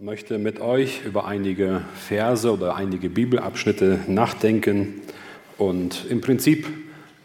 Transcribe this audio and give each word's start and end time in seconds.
möchte 0.00 0.38
mit 0.38 0.60
euch 0.60 1.04
über 1.04 1.26
einige 1.26 1.80
Verse 1.96 2.52
oder 2.52 2.76
einige 2.76 3.10
Bibelabschnitte 3.10 3.98
nachdenken. 4.06 5.02
Und 5.56 6.06
im 6.08 6.20
Prinzip 6.20 6.68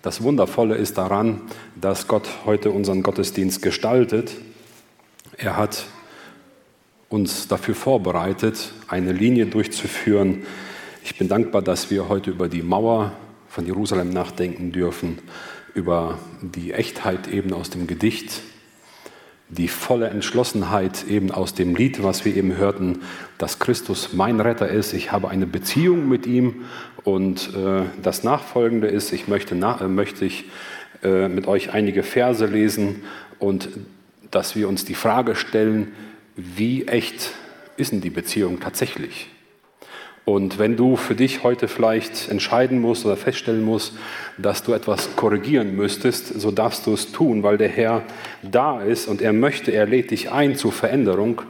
das 0.02 0.24
Wundervolle 0.24 0.74
ist 0.74 0.98
daran, 0.98 1.42
dass 1.80 2.08
Gott 2.08 2.28
heute 2.46 2.72
unseren 2.72 3.04
Gottesdienst 3.04 3.62
gestaltet. 3.62 4.38
Er 5.38 5.56
hat 5.56 5.86
uns 7.10 7.48
dafür 7.48 7.76
vorbereitet, 7.76 8.74
eine 8.88 9.12
Linie 9.12 9.46
durchzuführen. 9.46 10.42
Ich 11.04 11.16
bin 11.16 11.28
dankbar, 11.28 11.62
dass 11.62 11.92
wir 11.92 12.10
heute 12.10 12.32
über 12.32 12.50
die 12.50 12.64
Mauer 12.64 13.12
von 13.50 13.68
Jerusalem 13.68 14.10
nachdenken 14.10 14.72
dürfen, 14.72 15.20
über 15.76 16.18
die 16.42 16.72
Echtheit 16.72 17.28
eben 17.28 17.54
aus 17.54 17.70
dem 17.70 17.86
Gedicht 17.86 18.42
die 19.54 19.68
volle 19.68 20.10
Entschlossenheit 20.10 21.06
eben 21.08 21.32
aus 21.32 21.54
dem 21.54 21.76
Lied, 21.76 22.04
was 22.04 22.26
wir 22.26 22.36
eben 22.36 22.58
hörten, 22.58 23.02
dass 23.38 23.60
Christus 23.60 24.14
mein 24.14 24.40
Retter 24.40 24.68
ist. 24.68 24.94
Ich 24.94 25.12
habe 25.12 25.30
eine 25.30 25.46
Beziehung 25.46 26.08
mit 26.08 26.26
ihm 26.26 26.66
und 27.04 27.54
äh, 27.56 27.84
das 28.02 28.24
Nachfolgende 28.24 28.88
ist, 28.88 29.12
ich 29.14 29.28
möchte, 29.28 29.56
na, 29.56 29.80
äh, 29.82 29.88
möchte 29.88 30.26
ich 30.26 30.46
äh, 31.04 31.28
mit 31.28 31.48
euch 31.48 31.74
einige 31.74 32.04
Verse 32.04 32.46
lesen 32.46 33.04
und 33.40 33.70
dass 34.32 34.56
wir 34.56 34.68
uns 34.68 34.86
die 34.86 34.96
Frage 34.96 35.36
stellen, 35.36 35.92
wie 36.36 36.88
echt 36.88 37.32
ist 37.78 37.92
denn 37.92 38.02
die 38.02 38.10
Beziehung 38.10 38.60
tatsächlich? 38.60 39.30
Und 40.26 40.58
wenn 40.58 40.78
du 40.78 40.96
für 40.96 41.16
dich 41.16 41.44
heute 41.44 41.68
vielleicht 41.68 42.30
entscheiden 42.30 42.80
musst 42.80 43.06
oder 43.06 43.18
feststellen 43.18 43.62
musst, 43.62 43.94
dass 44.38 44.64
du 44.64 44.72
etwas 44.72 45.18
korrigieren 45.18 45.76
müsstest, 45.76 46.40
so 46.40 46.52
darfst 46.52 46.88
du 46.88 46.94
es 46.94 47.12
tun, 47.12 47.44
weil 47.44 47.58
der 47.58 47.68
Herr 47.68 48.04
da 48.42 48.82
ist 48.82 49.08
und 49.08 49.22
er 49.22 49.34
möchte, 49.34 49.72
er 49.72 49.86
lädt 49.86 50.12
dich 50.12 50.32
ein 50.32 50.56
zur 50.56 50.72
Veränderung. 50.72 51.42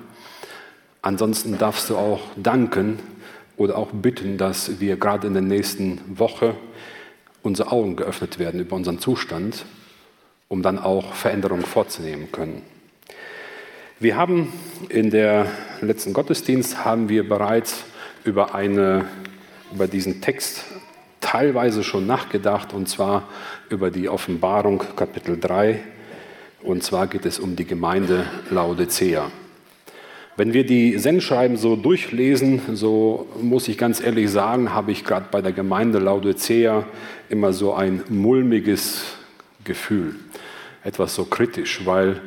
Ansonsten 1.03 1.57
darfst 1.59 1.91
du 1.91 1.97
auch 1.97 2.21
danken 2.35 2.97
oder 3.57 3.77
auch 3.77 3.91
bitten, 3.91 4.37
dass 4.37 4.79
wir 4.79 4.95
gerade 4.95 5.27
in 5.27 5.33
der 5.33 5.43
nächsten 5.43 6.01
Woche 6.07 6.55
unsere 7.43 7.71
Augen 7.71 7.95
geöffnet 7.95 8.39
werden 8.39 8.59
über 8.59 8.75
unseren 8.75 8.97
Zustand, 8.97 9.65
um 10.47 10.63
dann 10.63 10.79
auch 10.79 11.13
Veränderungen 11.13 11.65
vorzunehmen 11.65 12.31
können. 12.31 12.63
Wir 13.99 14.17
haben 14.17 14.51
in 14.89 15.11
der 15.11 15.45
letzten 15.81 16.13
Gottesdienst 16.13 16.83
haben 16.83 17.09
wir 17.09 17.27
bereits 17.27 17.83
über, 18.23 18.55
eine, 18.55 19.05
über 19.73 19.87
diesen 19.87 20.21
Text 20.21 20.65
teilweise 21.19 21.83
schon 21.83 22.05
nachgedacht, 22.05 22.73
und 22.73 22.87
zwar 22.87 23.27
über 23.69 23.91
die 23.91 24.09
Offenbarung 24.09 24.83
Kapitel 24.95 25.39
3. 25.39 25.79
Und 26.61 26.83
zwar 26.83 27.07
geht 27.07 27.25
es 27.25 27.39
um 27.39 27.55
die 27.55 27.65
Gemeinde 27.65 28.25
Laodicea. 28.49 29.31
Wenn 30.35 30.53
wir 30.53 30.65
die 30.65 30.97
Sendschreiben 30.97 31.57
so 31.57 31.75
durchlesen, 31.75 32.61
so 32.73 33.27
muss 33.41 33.67
ich 33.67 33.77
ganz 33.77 34.01
ehrlich 34.01 34.31
sagen, 34.31 34.73
habe 34.73 34.91
ich 34.91 35.03
gerade 35.03 35.27
bei 35.29 35.41
der 35.41 35.51
Gemeinde 35.51 35.99
Laodicea 35.99 36.85
immer 37.29 37.53
so 37.53 37.73
ein 37.73 38.01
mulmiges 38.09 39.03
Gefühl, 39.63 40.15
etwas 40.83 41.13
so 41.13 41.25
kritisch, 41.25 41.85
weil 41.85 42.19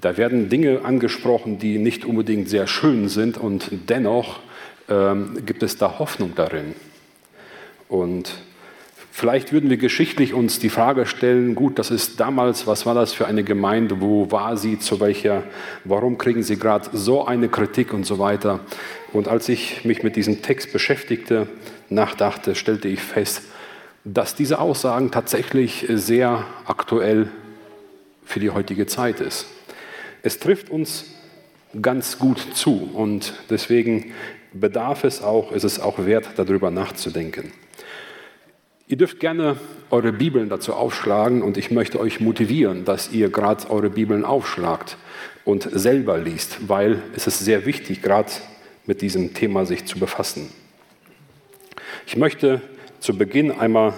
da 0.00 0.16
werden 0.16 0.48
Dinge 0.48 0.80
angesprochen, 0.84 1.58
die 1.58 1.78
nicht 1.78 2.04
unbedingt 2.04 2.48
sehr 2.48 2.66
schön 2.66 3.08
sind 3.08 3.36
und 3.36 3.70
dennoch 3.88 4.40
ähm, 4.92 5.44
gibt 5.46 5.62
es 5.62 5.78
da 5.78 5.98
Hoffnung 5.98 6.32
darin. 6.34 6.74
Und 7.88 8.32
vielleicht 9.10 9.52
würden 9.52 9.70
wir 9.70 9.76
geschichtlich 9.78 10.34
uns 10.34 10.58
die 10.58 10.68
Frage 10.68 11.06
stellen, 11.06 11.54
gut, 11.54 11.78
das 11.78 11.90
ist 11.90 12.20
damals, 12.20 12.66
was 12.66 12.84
war 12.84 12.94
das 12.94 13.12
für 13.12 13.26
eine 13.26 13.42
Gemeinde, 13.42 14.00
wo 14.00 14.30
war 14.30 14.56
sie, 14.56 14.78
zu 14.78 15.00
welcher, 15.00 15.44
warum 15.84 16.18
kriegen 16.18 16.42
sie 16.42 16.58
gerade 16.58 16.90
so 16.92 17.24
eine 17.24 17.48
Kritik 17.48 17.92
und 17.92 18.04
so 18.04 18.18
weiter. 18.18 18.60
Und 19.12 19.28
als 19.28 19.48
ich 19.48 19.84
mich 19.84 20.02
mit 20.02 20.16
diesem 20.16 20.42
Text 20.42 20.72
beschäftigte, 20.72 21.46
nachdachte, 21.88 22.54
stellte 22.54 22.88
ich 22.88 23.00
fest, 23.00 23.42
dass 24.04 24.34
diese 24.34 24.58
Aussagen 24.58 25.10
tatsächlich 25.10 25.86
sehr 25.88 26.44
aktuell 26.66 27.28
für 28.24 28.40
die 28.40 28.50
heutige 28.50 28.86
Zeit 28.86 29.20
ist. 29.20 29.46
Es 30.22 30.38
trifft 30.38 30.70
uns 30.70 31.06
ganz 31.80 32.18
gut 32.18 32.38
zu 32.54 32.90
und 32.94 33.34
deswegen 33.48 34.12
bedarf 34.52 35.04
es 35.04 35.22
auch, 35.22 35.52
ist 35.52 35.64
es 35.64 35.80
auch 35.80 36.04
wert, 36.04 36.30
darüber 36.36 36.70
nachzudenken. 36.70 37.52
Ihr 38.88 38.96
dürft 38.96 39.20
gerne 39.20 39.56
eure 39.90 40.12
Bibeln 40.12 40.48
dazu 40.48 40.74
aufschlagen 40.74 41.42
und 41.42 41.56
ich 41.56 41.70
möchte 41.70 41.98
euch 41.98 42.20
motivieren, 42.20 42.84
dass 42.84 43.12
ihr 43.12 43.30
gerade 43.30 43.70
eure 43.70 43.90
Bibeln 43.90 44.24
aufschlagt 44.24 44.98
und 45.44 45.68
selber 45.72 46.18
liest, 46.18 46.68
weil 46.68 47.02
es 47.16 47.26
ist 47.26 47.38
sehr 47.38 47.64
wichtig, 47.64 48.02
gerade 48.02 48.30
mit 48.86 49.00
diesem 49.00 49.32
Thema 49.32 49.64
sich 49.64 49.86
zu 49.86 49.98
befassen. 49.98 50.50
Ich 52.06 52.16
möchte 52.16 52.60
zu 53.00 53.16
Beginn 53.16 53.50
einmal 53.50 53.94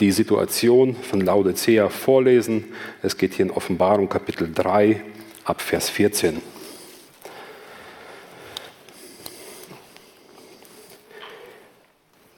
die 0.00 0.10
Situation 0.10 0.96
von 0.96 1.20
Laodicea 1.20 1.88
vorlesen. 1.88 2.64
Es 3.02 3.16
geht 3.16 3.34
hier 3.34 3.46
in 3.46 3.50
Offenbarung 3.50 4.08
Kapitel 4.08 4.50
3 4.52 5.00
ab 5.44 5.60
Vers 5.60 5.88
14. 5.88 6.53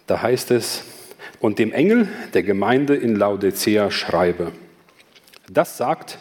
Da 0.07 0.23
heißt 0.23 0.51
es, 0.53 0.85
und 1.41 1.59
dem 1.59 1.73
Engel 1.73 2.09
der 2.35 2.43
Gemeinde 2.43 2.95
in 2.95 3.17
Laodicea 3.17 3.91
schreibe. 3.91 4.53
Das 5.49 5.77
sagt, 5.77 6.19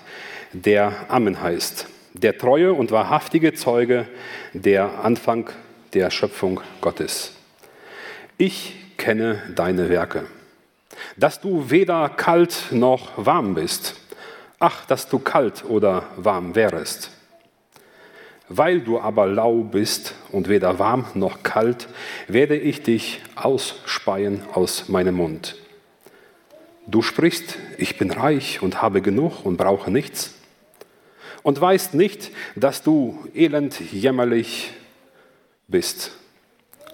der 0.53 0.93
Amen 1.09 1.41
heißt, 1.41 1.87
der 2.13 2.37
treue 2.37 2.73
und 2.73 2.91
wahrhaftige 2.91 3.53
Zeuge, 3.53 4.07
der 4.53 5.03
Anfang 5.03 5.49
der 5.93 6.11
Schöpfung 6.11 6.61
Gottes. 6.81 7.33
Ich 8.37 8.75
kenne 8.97 9.41
deine 9.55 9.89
Werke, 9.89 10.25
dass 11.17 11.41
du 11.41 11.69
weder 11.69 12.09
kalt 12.09 12.67
noch 12.71 13.11
warm 13.15 13.55
bist. 13.55 13.95
Ach, 14.59 14.85
dass 14.85 15.09
du 15.09 15.19
kalt 15.19 15.65
oder 15.65 16.05
warm 16.17 16.55
wärest. 16.55 17.11
Weil 18.47 18.81
du 18.81 18.99
aber 18.99 19.25
lau 19.25 19.63
bist 19.63 20.13
und 20.31 20.49
weder 20.49 20.77
warm 20.77 21.05
noch 21.15 21.41
kalt, 21.43 21.87
werde 22.27 22.57
ich 22.57 22.83
dich 22.83 23.21
ausspeien 23.35 24.41
aus 24.53 24.87
meinem 24.87 25.15
Mund. 25.15 25.55
Du 26.87 27.01
sprichst, 27.01 27.57
ich 27.77 27.97
bin 27.97 28.11
reich 28.11 28.61
und 28.61 28.81
habe 28.81 29.01
genug 29.01 29.43
und 29.45 29.57
brauche 29.57 29.89
nichts. 29.89 30.35
Und 31.41 31.59
weißt 31.59 31.95
nicht, 31.95 32.31
dass 32.55 32.83
du 32.83 33.17
elend, 33.33 33.79
jämmerlich 33.79 34.71
bist, 35.67 36.11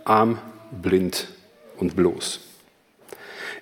arm, 0.05 0.39
blind 0.71 1.27
und 1.77 1.95
bloß. 1.95 2.50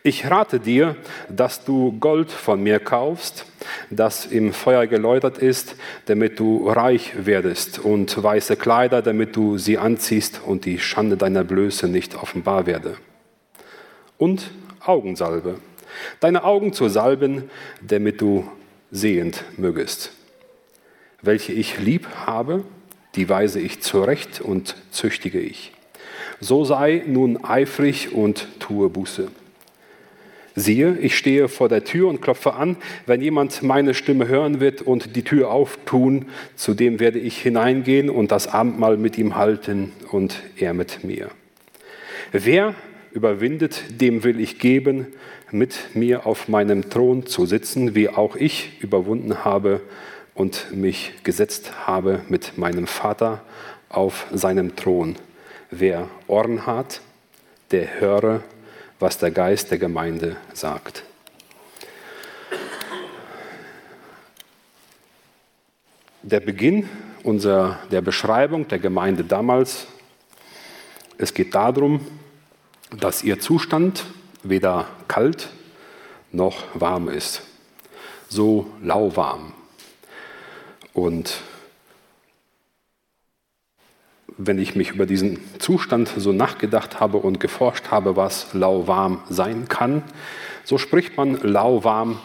Ich 0.01 0.29
rate 0.29 0.61
dir, 0.61 0.95
dass 1.27 1.65
du 1.65 1.91
Gold 1.99 2.31
von 2.31 2.63
mir 2.63 2.79
kaufst, 2.79 3.45
das 3.89 4.25
im 4.25 4.53
Feuer 4.53 4.87
geläutert 4.87 5.39
ist, 5.39 5.75
damit 6.05 6.39
du 6.39 6.69
reich 6.69 7.25
werdest, 7.25 7.79
und 7.79 8.21
weiße 8.21 8.55
Kleider, 8.55 9.01
damit 9.01 9.35
du 9.35 9.57
sie 9.57 9.77
anziehst 9.77 10.39
und 10.45 10.63
die 10.63 10.79
Schande 10.79 11.17
deiner 11.17 11.43
Blöße 11.43 11.89
nicht 11.89 12.15
offenbar 12.15 12.65
werde. 12.65 12.95
Und 14.17 14.51
Augensalbe, 14.79 15.55
deine 16.21 16.45
Augen 16.45 16.71
zu 16.71 16.87
salben, 16.87 17.49
damit 17.81 18.21
du 18.21 18.49
sehend 18.91 19.43
mögest. 19.57 20.13
Welche 21.21 21.51
ich 21.51 21.77
lieb 21.77 22.07
habe, 22.25 22.63
die 23.15 23.27
weise 23.27 23.59
ich 23.59 23.81
zurecht 23.81 24.39
und 24.39 24.77
züchtige 24.91 25.41
ich. 25.41 25.73
So 26.39 26.63
sei 26.63 27.03
nun 27.05 27.43
eifrig 27.43 28.13
und 28.13 28.47
tue 28.59 28.87
Buße. 28.87 29.27
Siehe, 30.59 30.97
ich 30.99 31.17
stehe 31.17 31.47
vor 31.47 31.69
der 31.69 31.83
Tür 31.83 32.09
und 32.09 32.21
klopfe 32.21 32.53
an. 32.53 32.77
Wenn 33.05 33.21
jemand 33.21 33.63
meine 33.63 33.93
Stimme 33.93 34.27
hören 34.27 34.59
wird 34.59 34.81
und 34.81 35.15
die 35.15 35.23
Tür 35.23 35.51
auftun, 35.51 36.25
zu 36.55 36.73
dem 36.73 36.99
werde 36.99 37.19
ich 37.19 37.41
hineingehen 37.41 38.09
und 38.09 38.31
das 38.31 38.47
Abendmahl 38.47 38.97
mit 38.97 39.17
ihm 39.17 39.35
halten 39.35 39.91
und 40.11 40.43
er 40.57 40.73
mit 40.73 41.03
mir. 41.03 41.29
Wer 42.31 42.75
überwindet, 43.11 43.83
dem 44.01 44.23
will 44.23 44.39
ich 44.39 44.59
geben, 44.59 45.07
mit 45.51 45.95
mir 45.95 46.25
auf 46.25 46.47
meinem 46.47 46.89
Thron 46.89 47.25
zu 47.25 47.45
sitzen, 47.45 47.95
wie 47.95 48.09
auch 48.09 48.35
ich 48.35 48.81
überwunden 48.81 49.43
habe 49.45 49.81
und 50.35 50.73
mich 50.75 51.13
gesetzt 51.23 51.87
habe 51.87 52.21
mit 52.29 52.57
meinem 52.57 52.85
Vater 52.85 53.43
auf 53.89 54.27
seinem 54.31 54.75
Thron. 54.75 55.15
Wer 55.71 56.07
Ohren 56.27 56.65
hat, 56.65 57.01
der 57.71 57.99
höre, 57.99 58.43
was 58.99 59.17
der 59.17 59.31
Geist 59.31 59.71
der 59.71 59.77
Gemeinde 59.77 60.35
sagt. 60.53 61.03
Der 66.21 66.41
Beginn 66.41 66.87
unserer, 67.23 67.79
der 67.91 68.01
Beschreibung 68.01 68.67
der 68.67 68.79
Gemeinde 68.79 69.23
damals, 69.23 69.87
es 71.17 71.33
geht 71.33 71.55
darum, 71.55 72.05
dass 72.97 73.23
ihr 73.23 73.39
Zustand 73.39 74.05
weder 74.43 74.87
kalt 75.07 75.49
noch 76.31 76.63
warm 76.73 77.09
ist, 77.09 77.41
so 78.27 78.69
lauwarm. 78.81 79.53
Und 80.93 81.41
wenn 84.41 84.57
ich 84.57 84.73
mich 84.73 84.91
über 84.91 85.05
diesen 85.05 85.37
Zustand 85.59 86.09
so 86.15 86.31
nachgedacht 86.31 87.01
habe 87.01 87.17
und 87.17 87.41
geforscht 87.41 87.91
habe, 87.91 88.15
was 88.15 88.53
lauwarm 88.53 89.21
sein 89.29 89.67
kann, 89.67 90.01
so 90.63 90.77
spricht 90.77 91.17
man 91.17 91.35
lauwarm, 91.41 92.19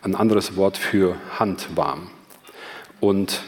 ein 0.00 0.14
anderes 0.14 0.56
Wort 0.56 0.78
für 0.78 1.16
handwarm. 1.38 2.08
Und 3.00 3.42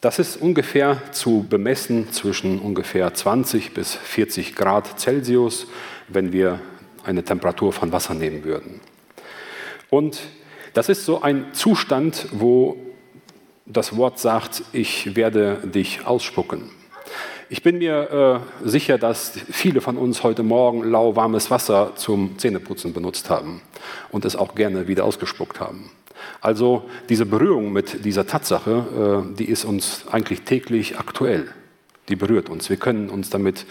das 0.00 0.20
ist 0.20 0.40
ungefähr 0.40 1.02
zu 1.10 1.46
bemessen 1.50 2.12
zwischen 2.12 2.60
ungefähr 2.60 3.12
20 3.12 3.74
bis 3.74 3.92
40 3.92 4.54
Grad 4.54 5.00
Celsius, 5.00 5.66
wenn 6.06 6.32
wir 6.32 6.60
eine 7.02 7.24
Temperatur 7.24 7.72
von 7.72 7.90
Wasser 7.90 8.14
nehmen 8.14 8.44
würden. 8.44 8.80
Und 9.90 10.20
das 10.74 10.88
ist 10.88 11.04
so 11.04 11.22
ein 11.22 11.46
Zustand, 11.54 12.28
wo 12.30 12.76
das 13.66 13.96
Wort 13.96 14.20
sagt, 14.20 14.62
ich 14.72 15.16
werde 15.16 15.56
dich 15.64 16.06
ausspucken. 16.06 16.77
Ich 17.50 17.62
bin 17.62 17.78
mir 17.78 18.42
äh, 18.62 18.68
sicher, 18.68 18.98
dass 18.98 19.32
viele 19.50 19.80
von 19.80 19.96
uns 19.96 20.22
heute 20.22 20.42
Morgen 20.42 20.82
lauwarmes 20.82 21.50
Wasser 21.50 21.92
zum 21.96 22.38
Zähneputzen 22.38 22.92
benutzt 22.92 23.30
haben 23.30 23.62
und 24.10 24.26
es 24.26 24.36
auch 24.36 24.54
gerne 24.54 24.86
wieder 24.86 25.04
ausgespuckt 25.04 25.58
haben. 25.58 25.90
Also 26.42 26.90
diese 27.08 27.24
Berührung 27.24 27.72
mit 27.72 28.04
dieser 28.04 28.26
Tatsache, 28.26 29.24
äh, 29.32 29.36
die 29.36 29.46
ist 29.46 29.64
uns 29.64 30.04
eigentlich 30.10 30.42
täglich 30.42 30.98
aktuell. 30.98 31.48
Die 32.10 32.16
berührt 32.16 32.50
uns. 32.50 32.68
Wir 32.68 32.76
können 32.76 33.08
uns 33.08 33.30
damit 33.30 33.64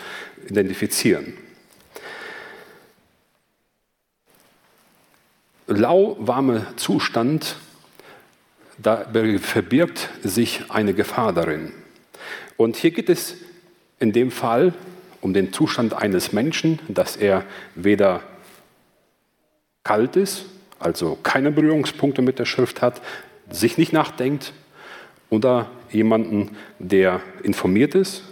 identifizieren. 0.50 1.34
Lauwarmer 5.68 6.66
Zustand, 6.78 7.58
da 8.80 9.06
verbirgt 9.40 10.10
sich 10.24 10.64
eine 10.70 10.96
Gefahr 10.96 11.32
darin. 11.32 11.74
Und 12.56 12.76
hier 12.76 12.90
geht 12.90 13.10
es 13.10 13.36
in 14.00 14.12
dem 14.12 14.32
Fall 14.32 14.74
um 15.22 15.34
den 15.34 15.52
Zustand 15.52 15.94
eines 15.94 16.32
Menschen, 16.32 16.80
dass 16.88 17.16
er 17.16 17.44
weder 17.76 18.22
kalt 19.84 20.16
ist, 20.16 20.46
also 20.80 21.18
keine 21.24 21.52
Berührungspunkte 21.52 22.22
mit 22.22 22.40
der 22.40 22.46
Schrift 22.46 22.82
hat, 22.82 23.02
sich 23.50 23.78
nicht 23.78 23.94
nachdenkt, 23.94 24.54
oder 25.30 25.70
jemanden, 25.92 26.56
der 26.80 27.22
informiert 27.44 27.96
ist, 27.96 28.24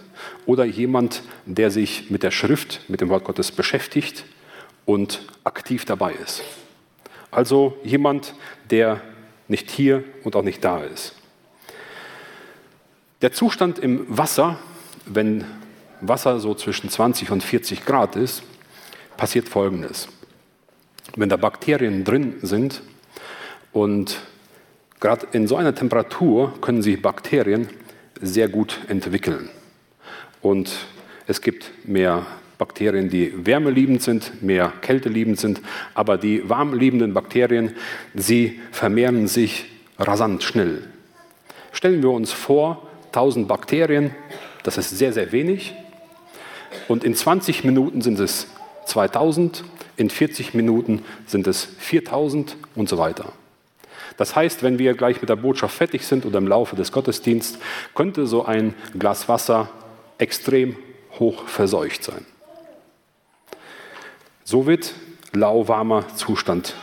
oder 0.46 0.64
jemand, 0.66 1.24
der 1.46 1.72
sich 1.72 2.10
mit 2.10 2.24
der 2.24 2.32
Schrift, 2.32 2.82
mit 2.88 3.02
dem 3.02 3.10
Wort 3.10 3.26
Gottes 3.26 3.52
beschäftigt 3.52 4.26
und 4.86 5.22
aktiv 5.44 5.86
dabei 5.86 6.14
ist. 6.14 6.42
Also 7.32 7.78
jemand, 7.84 8.34
der 8.70 9.02
nicht 9.48 9.70
hier 9.70 10.04
und 10.24 10.36
auch 10.36 10.44
nicht 10.44 10.64
da 10.64 10.84
ist. 10.84 11.16
Der 13.22 13.34
Zustand 13.34 13.80
im 13.80 14.06
Wasser 14.08 14.60
wenn 15.06 15.46
Wasser 16.02 16.40
so 16.40 16.54
zwischen 16.54 16.90
20 16.90 17.32
und 17.32 17.44
40 17.44 17.86
Grad 17.86 18.16
ist, 18.16 18.44
passiert 19.18 19.48
Folgendes. 19.48 20.08
Wenn 21.16 21.30
da 21.30 21.38
Bakterien 21.38 22.04
drin 22.04 22.36
sind 22.42 22.82
und 23.72 24.20
gerade 25.00 25.28
in 25.32 25.48
so 25.48 25.56
einer 25.56 25.76
Temperatur 25.76 26.54
können 26.62 26.82
sich 26.82 27.02
Bakterien 27.02 27.70
sehr 28.22 28.50
gut 28.50 28.80
entwickeln. 28.88 29.50
Und 30.42 30.72
es 31.28 31.42
gibt 31.42 31.72
mehr 31.86 32.26
Bakterien, 32.58 33.10
die 33.10 33.34
wärmeliebend 33.46 34.02
sind, 34.02 34.42
mehr 34.42 34.72
kälteliebend 34.82 35.40
sind, 35.40 35.62
aber 35.94 36.18
die 36.18 36.48
warmliebenden 36.50 37.14
Bakterien, 37.14 37.74
sie 38.14 38.60
vermehren 38.72 39.28
sich 39.28 39.66
rasant 40.00 40.44
schnell. 40.44 40.84
Stellen 41.72 42.02
wir 42.02 42.12
uns 42.12 42.32
vor, 42.32 42.88
1000 43.08 43.48
Bakterien 43.48 44.12
das 44.66 44.78
ist 44.78 44.90
sehr, 44.90 45.14
sehr 45.14 45.32
wenig. 45.32 45.74
Und 46.88 47.04
in 47.04 47.16
20 47.16 47.64
Minuten 47.64 48.02
sind 48.02 48.20
es 48.20 48.48
2000, 48.86 49.64
in 49.98 50.10
40 50.10 50.54
Minuten 50.54 51.06
sind 51.26 51.48
es 51.48 51.66
4000 51.80 52.58
und 52.76 52.90
so 52.90 52.98
weiter. 52.98 53.32
Das 54.18 54.36
heißt, 54.36 54.64
wenn 54.64 54.80
wir 54.80 54.94
gleich 54.94 55.22
mit 55.22 55.30
der 55.30 55.36
Botschaft 55.36 55.76
fertig 55.76 56.06
sind 56.06 56.26
oder 56.26 56.38
im 56.38 56.48
Laufe 56.48 56.76
des 56.76 56.92
Gottesdienstes, 56.92 57.60
könnte 57.94 58.28
so 58.28 58.46
ein 58.46 58.74
Glas 58.98 59.28
Wasser 59.28 59.70
extrem 60.18 60.76
hoch 61.20 61.48
verseucht 61.48 62.04
sein. 62.04 62.26
So 64.44 64.68
wird 64.68 64.94
lauwarmer 65.34 66.08
Zustand 66.16 66.76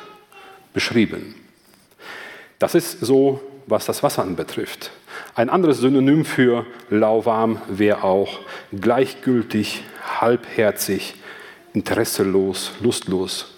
beschrieben. 0.74 1.34
Das 2.58 2.74
ist 2.74 3.00
so, 3.00 3.40
was 3.66 3.86
das 3.86 4.02
Wasser 4.02 4.22
anbetrifft. 4.22 4.90
Ein 5.34 5.48
anderes 5.48 5.78
Synonym 5.78 6.26
für 6.26 6.66
lauwarm 6.90 7.62
wäre 7.66 8.04
auch 8.04 8.40
gleichgültig, 8.78 9.82
halbherzig, 10.20 11.14
interesselos, 11.72 12.72
lustlos, 12.82 13.54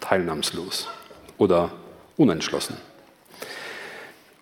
teilnahmslos 0.00 0.88
oder 1.38 1.70
unentschlossen. 2.16 2.76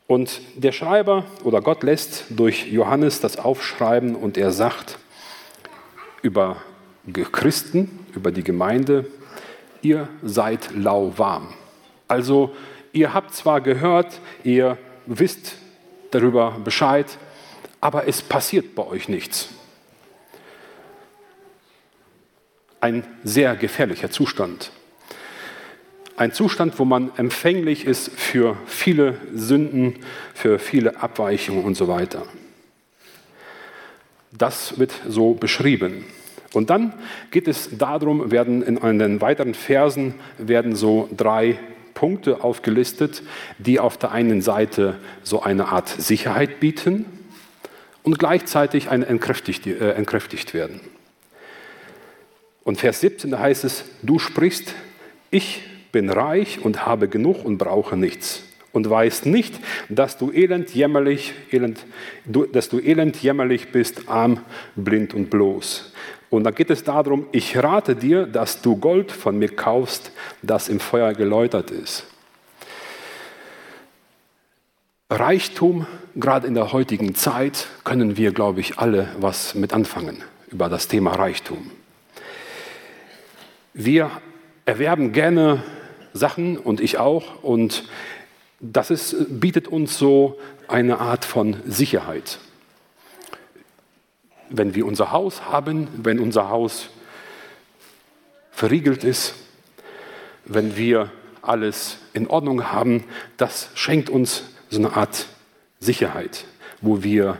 Und 0.06 0.40
der 0.56 0.72
Schreiber 0.72 1.26
oder 1.44 1.60
Gott 1.60 1.82
lässt 1.82 2.24
durch 2.30 2.66
Johannes 2.68 3.20
das 3.20 3.38
aufschreiben 3.38 4.14
und 4.14 4.38
er 4.38 4.50
sagt 4.50 4.98
über 6.22 6.56
Christen, 7.32 8.06
über 8.14 8.32
die 8.32 8.44
Gemeinde, 8.44 9.04
ihr 9.82 10.08
seid 10.22 10.74
lauwarm. 10.74 11.52
Also 12.08 12.54
ihr 12.94 13.12
habt 13.12 13.34
zwar 13.34 13.60
gehört, 13.60 14.20
ihr 14.42 14.78
wisst, 15.04 15.56
darüber 16.12 16.52
Bescheid, 16.64 17.06
aber 17.80 18.06
es 18.06 18.22
passiert 18.22 18.74
bei 18.76 18.86
euch 18.86 19.08
nichts. 19.08 19.48
Ein 22.80 23.04
sehr 23.24 23.56
gefährlicher 23.56 24.10
Zustand. 24.10 24.70
Ein 26.16 26.32
Zustand, 26.32 26.78
wo 26.78 26.84
man 26.84 27.10
empfänglich 27.16 27.86
ist 27.86 28.10
für 28.12 28.56
viele 28.66 29.16
Sünden, 29.34 29.96
für 30.34 30.58
viele 30.58 31.00
Abweichungen 31.02 31.64
und 31.64 31.74
so 31.74 31.88
weiter. 31.88 32.24
Das 34.30 34.78
wird 34.78 34.92
so 35.08 35.34
beschrieben. 35.34 36.04
Und 36.52 36.70
dann 36.70 36.92
geht 37.30 37.48
es 37.48 37.76
darum, 37.78 38.30
werden 38.30 38.62
in 38.62 38.98
den 38.98 39.20
weiteren 39.20 39.54
Versen 39.54 40.14
werden 40.38 40.76
so 40.76 41.08
drei 41.16 41.58
Punkte 42.02 42.42
aufgelistet, 42.42 43.22
die 43.58 43.78
auf 43.78 43.96
der 43.96 44.10
einen 44.10 44.42
Seite 44.42 44.96
so 45.22 45.40
eine 45.40 45.68
Art 45.68 45.88
Sicherheit 45.88 46.58
bieten 46.58 47.04
und 48.02 48.18
gleichzeitig 48.18 48.88
entkräftigt, 48.88 49.68
äh, 49.68 49.92
entkräftigt 49.92 50.52
werden. 50.52 50.80
Und 52.64 52.80
Vers 52.80 53.02
17, 53.02 53.30
da 53.30 53.38
heißt 53.38 53.62
es, 53.62 53.84
du 54.02 54.18
sprichst, 54.18 54.74
ich 55.30 55.62
bin 55.92 56.10
reich 56.10 56.64
und 56.64 56.86
habe 56.86 57.06
genug 57.06 57.44
und 57.44 57.58
brauche 57.58 57.96
nichts. 57.96 58.42
Und 58.72 58.90
weißt 58.90 59.26
nicht, 59.26 59.60
dass 59.88 60.18
du 60.18 60.32
elend, 60.32 60.74
jämmerlich, 60.74 61.34
elend, 61.52 61.86
du, 62.24 62.46
dass 62.46 62.68
du 62.68 62.80
elend, 62.80 63.22
jämmerlich 63.22 63.70
bist, 63.70 64.08
arm, 64.08 64.40
blind 64.74 65.14
und 65.14 65.30
bloß. 65.30 65.92
Und 66.32 66.44
da 66.44 66.50
geht 66.50 66.70
es 66.70 66.82
darum, 66.82 67.26
ich 67.30 67.58
rate 67.58 67.94
dir, 67.94 68.26
dass 68.26 68.62
du 68.62 68.76
Gold 68.76 69.12
von 69.12 69.38
mir 69.38 69.54
kaufst, 69.54 70.12
das 70.40 70.70
im 70.70 70.80
Feuer 70.80 71.12
geläutert 71.12 71.70
ist. 71.70 72.06
Reichtum, 75.10 75.86
gerade 76.14 76.46
in 76.46 76.54
der 76.54 76.72
heutigen 76.72 77.14
Zeit, 77.14 77.66
können 77.84 78.16
wir, 78.16 78.32
glaube 78.32 78.60
ich, 78.60 78.78
alle 78.78 79.08
was 79.20 79.54
mit 79.54 79.74
anfangen 79.74 80.24
über 80.50 80.70
das 80.70 80.88
Thema 80.88 81.12
Reichtum. 81.12 81.70
Wir 83.74 84.10
erwerben 84.64 85.12
gerne 85.12 85.62
Sachen 86.14 86.56
und 86.56 86.80
ich 86.80 86.96
auch 86.96 87.42
und 87.42 87.84
das 88.58 88.90
ist, 88.90 89.38
bietet 89.38 89.68
uns 89.68 89.98
so 89.98 90.38
eine 90.66 90.98
Art 90.98 91.26
von 91.26 91.56
Sicherheit 91.66 92.38
wenn 94.52 94.74
wir 94.74 94.86
unser 94.86 95.10
Haus 95.10 95.46
haben, 95.46 95.88
wenn 96.02 96.20
unser 96.20 96.48
Haus 96.50 96.90
verriegelt 98.50 99.02
ist, 99.02 99.34
wenn 100.44 100.76
wir 100.76 101.10
alles 101.40 101.98
in 102.12 102.28
Ordnung 102.28 102.70
haben, 102.70 103.04
das 103.36 103.70
schenkt 103.74 104.10
uns 104.10 104.44
so 104.70 104.78
eine 104.78 104.94
Art 104.94 105.26
Sicherheit, 105.80 106.44
wo 106.80 107.02
wir 107.02 107.38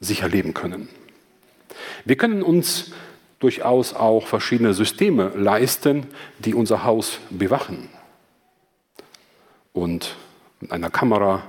sicher 0.00 0.28
leben 0.28 0.52
können. 0.52 0.88
Wir 2.04 2.16
können 2.16 2.42
uns 2.42 2.92
durchaus 3.38 3.94
auch 3.94 4.26
verschiedene 4.26 4.74
Systeme 4.74 5.32
leisten, 5.36 6.06
die 6.38 6.54
unser 6.54 6.84
Haus 6.84 7.18
bewachen. 7.30 7.88
Und 9.72 10.16
mit 10.60 10.72
einer 10.72 10.90
Kamera 10.90 11.44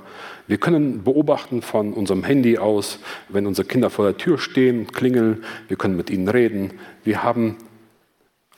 wir 0.47 0.57
können 0.57 1.03
beobachten 1.03 1.61
von 1.61 1.93
unserem 1.93 2.23
Handy 2.23 2.57
aus, 2.57 2.99
wenn 3.29 3.47
unsere 3.47 3.67
Kinder 3.67 3.89
vor 3.89 4.05
der 4.05 4.17
Tür 4.17 4.37
stehen, 4.37 4.87
klingeln, 4.87 5.43
wir 5.67 5.77
können 5.77 5.95
mit 5.95 6.09
ihnen 6.09 6.27
reden. 6.27 6.73
Wir 7.03 7.23
haben 7.23 7.57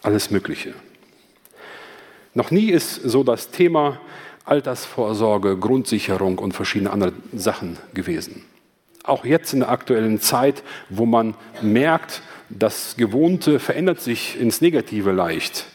alles 0.01 0.29
Mögliche. 0.31 0.73
Noch 2.33 2.51
nie 2.51 2.69
ist 2.69 2.95
so 2.95 3.23
das 3.23 3.51
Thema 3.51 3.99
Altersvorsorge, 4.45 5.57
Grundsicherung 5.57 6.39
und 6.39 6.53
verschiedene 6.53 6.91
andere 6.91 7.13
Sachen 7.33 7.77
gewesen. 7.93 8.43
auch 9.03 9.25
jetzt 9.25 9.53
in 9.53 9.59
der 9.59 9.69
aktuellen 9.69 10.19
Zeit, 10.19 10.63
wo 10.89 11.05
man 11.05 11.35
merkt, 11.61 12.21
das 12.49 12.95
Gewohnte 12.97 13.59
verändert 13.59 14.01
sich 14.01 14.39
ins 14.39 14.61
Negative 14.61 15.11
leicht. 15.11 15.65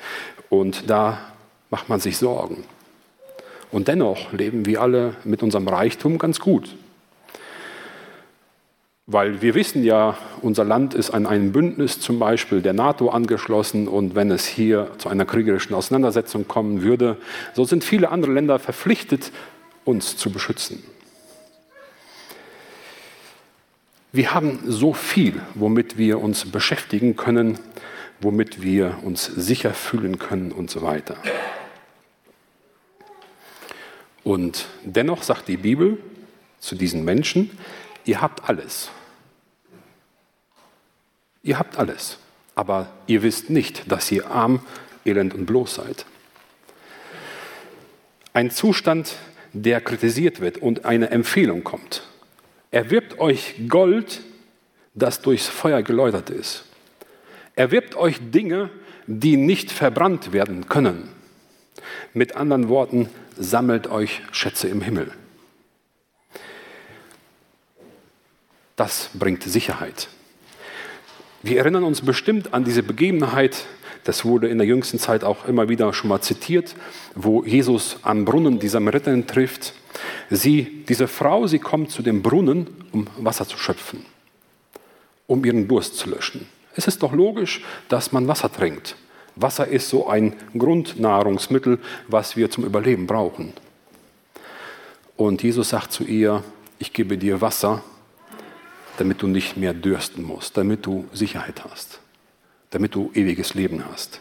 Und 0.51 0.91
da 0.91 1.19
macht 1.71 1.89
man 1.89 2.01
sich 2.01 2.19
Sorgen. 2.19 2.65
Und 3.73 3.89
dennoch 3.89 4.33
leben 4.33 4.67
wir 4.67 4.83
alle 4.83 5.15
mit 5.25 5.43
unserem 5.43 5.67
Reichtum 5.67 6.19
ganz 6.19 6.39
gut. 6.39 6.77
Weil 9.07 9.43
wir 9.43 9.55
wissen 9.55 9.83
ja, 9.83 10.17
unser 10.43 10.65
Land 10.65 10.95
ist 10.95 11.11
an 11.11 11.27
ein 11.27 11.53
Bündnis 11.53 11.99
zum 11.99 12.19
Beispiel 12.19 12.63
der 12.63 12.75
NATO 12.75 13.09
angeschlossen 13.09 13.89
und 13.89 14.15
wenn 14.15 14.31
es 14.31 14.47
hier 14.47 14.91
zu 14.99 15.09
einer 15.09 15.25
kriegerischen 15.25 15.75
Auseinandersetzung 15.75 16.47
kommen 16.47 16.83
würde, 16.83 17.17
so 17.55 17.65
sind 17.65 17.83
viele 17.83 18.11
andere 18.11 18.33
Länder 18.33 18.59
verpflichtet, 18.59 19.33
uns 19.85 20.17
zu 20.17 20.31
beschützen. 20.31 20.83
Wir 24.13 24.35
haben 24.35 24.61
so 24.67 24.93
viel, 24.93 25.41
womit 25.55 25.97
wir 25.97 26.21
uns 26.21 26.45
beschäftigen 26.45 27.17
können, 27.17 27.59
womit 28.21 28.63
wir 28.63 28.99
uns 29.03 29.25
sicher 29.25 29.73
fühlen 29.73 30.19
können 30.19 30.53
und 30.53 30.71
so 30.71 30.83
weiter. 30.83 31.17
Und 34.25 34.67
dennoch 34.85 35.23
sagt 35.23 35.49
die 35.49 35.57
Bibel 35.57 35.99
zu 36.61 36.75
diesen 36.75 37.05
Menschen, 37.05 37.51
ihr 38.05 38.21
habt 38.21 38.49
alles. 38.49 38.91
Ihr 41.43 41.59
habt 41.59 41.79
alles, 41.79 42.19
aber 42.55 42.93
ihr 43.07 43.23
wisst 43.23 43.51
nicht, 43.51 43.91
dass 43.91 44.11
ihr 44.13 44.31
arm, 44.31 44.61
elend 45.05 45.35
und 45.35 45.47
bloß 45.47 45.75
seid. 45.75 46.07
Ein 48.33 48.51
Zustand, 48.51 49.17
der 49.53 49.81
kritisiert 49.81 50.41
wird 50.41 50.59
und 50.59 50.85
eine 50.85 51.11
Empfehlung 51.11 51.65
kommt. 51.65 52.05
Erwirbt 52.71 53.19
euch 53.19 53.55
Gold, 53.69 54.23
das 54.95 55.21
durchs 55.21 55.49
Feuer 55.49 55.83
geläutert 55.83 56.31
ist. 56.31 56.65
Erwirbt 57.55 57.97
euch 57.97 58.19
Dinge, 58.31 58.71
die 59.07 59.37
nicht 59.37 59.71
verbrannt 59.71 60.33
werden 60.33 60.69
können. 60.69 61.09
Mit 62.15 62.37
anderen 62.37 62.69
Worten, 62.69 63.09
sammelt 63.39 63.89
euch 63.89 64.21
Schätze 64.33 64.69
im 64.69 64.83
Himmel. 64.83 65.13
Das 68.77 69.11
bringt 69.15 69.43
Sicherheit. 69.43 70.09
Wir 71.43 71.59
erinnern 71.59 71.85
uns 71.85 72.03
bestimmt 72.03 72.55
an 72.55 72.65
diese 72.65 72.83
Begebenheit, 72.83 73.67
das 74.05 74.25
wurde 74.25 74.49
in 74.49 74.59
der 74.59 74.67
jüngsten 74.67 74.99
Zeit 74.99 75.23
auch 75.23 75.47
immer 75.47 75.69
wieder 75.69 75.93
schon 75.93 76.09
mal 76.09 76.21
zitiert, 76.21 76.75
wo 77.15 77.45
Jesus 77.45 77.99
am 78.03 78.25
Brunnen 78.25 78.59
die 78.59 78.69
Samariterin 78.69 79.27
trifft. 79.27 79.75
Sie, 80.31 80.85
diese 80.89 81.07
Frau, 81.07 81.47
sie 81.47 81.61
kommt 81.61 81.91
zu 81.91 82.03
dem 82.03 82.23
Brunnen, 82.23 82.69
um 82.91 83.07
Wasser 83.19 83.47
zu 83.47 83.59
schöpfen, 83.59 84.05
um 85.27 85.45
ihren 85.45 85.69
Durst 85.69 85.97
zu 85.97 86.11
löschen. 86.11 86.49
Es 86.75 86.87
ist 86.87 87.03
doch 87.03 87.13
logisch, 87.13 87.63
dass 87.89 88.13
man 88.13 88.27
Wasser 88.27 88.51
trinkt. 88.51 88.97
Wasser 89.37 89.67
ist 89.67 89.89
so 89.89 90.09
ein 90.09 90.35
Grundnahrungsmittel, 90.57 91.79
was 92.09 92.37
wir 92.37 92.51
zum 92.51 92.65
Überleben 92.65 93.07
brauchen. 93.07 93.53
Und 95.17 95.43
Jesus 95.43 95.71
sagt 95.71 95.93
zu 95.93 96.05
ihr, 96.05 96.43
ich 96.79 96.93
gebe 96.93 97.17
dir 97.17 97.41
Wasser, 97.41 97.83
damit 98.99 99.23
du 99.23 99.27
nicht 99.27 99.57
mehr 99.57 99.75
dürsten 99.75 100.23
musst, 100.23 100.57
damit 100.57 100.85
du 100.85 101.07
Sicherheit 101.13 101.65
hast, 101.65 102.01
damit 102.71 102.95
du 102.95 103.11
ewiges 103.15 103.55
Leben 103.55 103.85
hast. 103.91 104.21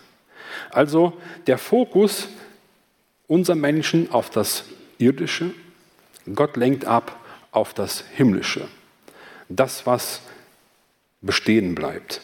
Also 0.70 1.14
der 1.48 1.58
Fokus 1.58 2.28
unserer 3.28 3.56
Menschen 3.56 4.12
auf 4.12 4.30
das 4.30 4.66
Irdische, 4.98 5.54
Gott 6.34 6.56
lenkt 6.56 6.86
ab 6.86 7.20
auf 7.52 7.74
das 7.74 8.04
Himmlische, 8.14 8.68
das, 9.50 9.86
was 9.86 10.22
bestehen 11.22 11.76
bleibt. 11.76 12.22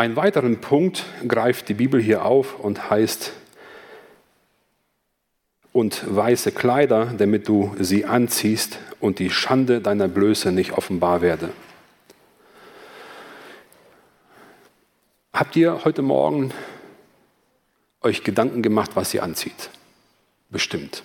Einen 0.00 0.14
weiteren 0.14 0.60
Punkt 0.60 1.04
greift 1.26 1.68
die 1.68 1.74
Bibel 1.74 2.00
hier 2.00 2.24
auf 2.24 2.60
und 2.60 2.88
heißt, 2.88 3.32
und 5.72 6.04
weiße 6.14 6.52
Kleider, 6.52 7.06
damit 7.18 7.48
du 7.48 7.74
sie 7.80 8.04
anziehst 8.04 8.78
und 9.00 9.18
die 9.18 9.28
Schande 9.28 9.80
deiner 9.80 10.06
Blöße 10.06 10.52
nicht 10.52 10.72
offenbar 10.72 11.20
werde. 11.20 11.50
Habt 15.32 15.56
ihr 15.56 15.84
heute 15.84 16.02
Morgen 16.02 16.52
euch 18.00 18.22
Gedanken 18.22 18.62
gemacht, 18.62 18.92
was 18.94 19.12
ihr 19.14 19.24
anzieht? 19.24 19.70
Bestimmt. 20.48 21.02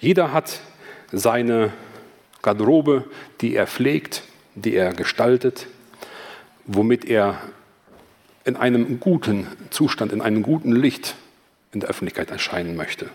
Jeder 0.00 0.32
hat 0.32 0.58
seine 1.12 1.72
Garderobe, 2.42 3.04
die 3.40 3.54
er 3.54 3.68
pflegt, 3.68 4.24
die 4.56 4.74
er 4.74 4.92
gestaltet, 4.92 5.68
womit 6.66 7.04
er 7.04 7.40
in 8.44 8.56
einem 8.56 9.00
guten 9.00 9.46
Zustand, 9.70 10.12
in 10.12 10.20
einem 10.20 10.42
guten 10.42 10.72
Licht 10.72 11.14
in 11.72 11.80
der 11.80 11.88
Öffentlichkeit 11.88 12.30
erscheinen 12.30 12.76
möchte. 12.76 13.10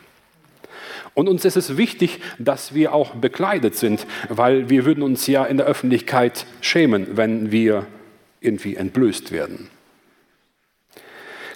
Und 1.13 1.29
uns 1.29 1.45
ist 1.45 1.55
es 1.55 1.77
wichtig, 1.77 2.19
dass 2.37 2.73
wir 2.73 2.93
auch 2.93 3.15
bekleidet 3.15 3.75
sind, 3.75 4.05
weil 4.27 4.69
wir 4.69 4.85
würden 4.85 5.01
uns 5.01 5.27
ja 5.27 5.45
in 5.45 5.57
der 5.57 5.65
Öffentlichkeit 5.65 6.45
schämen, 6.61 7.17
wenn 7.17 7.51
wir 7.51 7.87
irgendwie 8.41 8.75
entblößt 8.75 9.31
werden. 9.31 9.69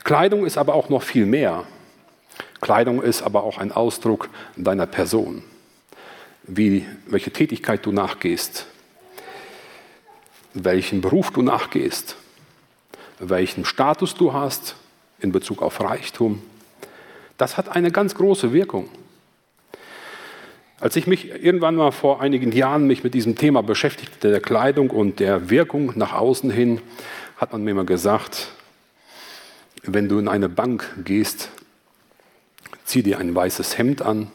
Kleidung 0.03 0.45
ist 0.45 0.57
aber 0.57 0.73
auch 0.73 0.89
noch 0.89 1.03
viel 1.03 1.25
mehr. 1.25 1.65
Kleidung 2.61 3.01
ist 3.01 3.21
aber 3.21 3.43
auch 3.43 3.57
ein 3.57 3.71
Ausdruck 3.71 4.29
deiner 4.55 4.85
Person, 4.85 5.43
wie, 6.43 6.85
welche 7.05 7.31
Tätigkeit 7.31 7.85
du 7.85 7.91
nachgehst, 7.91 8.65
welchen 10.53 11.01
Beruf 11.01 11.31
du 11.31 11.41
nachgehst, 11.41 12.15
welchen 13.19 13.65
Status 13.65 14.15
du 14.15 14.33
hast 14.33 14.75
in 15.19 15.31
Bezug 15.31 15.61
auf 15.61 15.81
Reichtum. 15.81 16.41
Das 17.37 17.57
hat 17.57 17.75
eine 17.75 17.91
ganz 17.91 18.15
große 18.15 18.53
Wirkung. 18.53 18.89
Als 20.79 20.95
ich 20.95 21.07
mich 21.07 21.29
irgendwann 21.29 21.75
mal 21.75 21.91
vor 21.91 22.21
einigen 22.21 22.53
Jahren 22.53 22.87
mich 22.87 23.03
mit 23.03 23.13
diesem 23.13 23.35
Thema 23.35 23.61
beschäftigte, 23.61 24.31
der 24.31 24.39
Kleidung 24.39 24.89
und 24.91 25.19
der 25.19 25.49
Wirkung 25.49 25.93
nach 25.95 26.13
außen 26.13 26.49
hin, 26.49 26.79
hat 27.35 27.51
man 27.51 27.63
mir 27.63 27.71
immer 27.71 27.83
gesagt, 27.83 28.49
wenn 29.83 30.07
du 30.07 30.19
in 30.19 30.29
eine 30.29 30.47
Bank 30.47 30.89
gehst, 31.03 31.49
zieh 32.85 33.03
dir 33.03 33.19
ein 33.19 33.35
weißes 33.35 33.77
Hemd 33.77 34.01
an, 34.01 34.31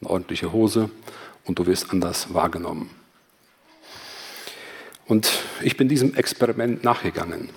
eine 0.00 0.10
ordentliche 0.10 0.52
Hose 0.52 0.90
und 1.44 1.58
du 1.58 1.66
wirst 1.66 1.90
anders 1.90 2.32
wahrgenommen. 2.32 2.90
Und 5.06 5.30
ich 5.62 5.76
bin 5.76 5.88
diesem 5.88 6.14
Experiment 6.14 6.84
nachgegangen. 6.84 7.50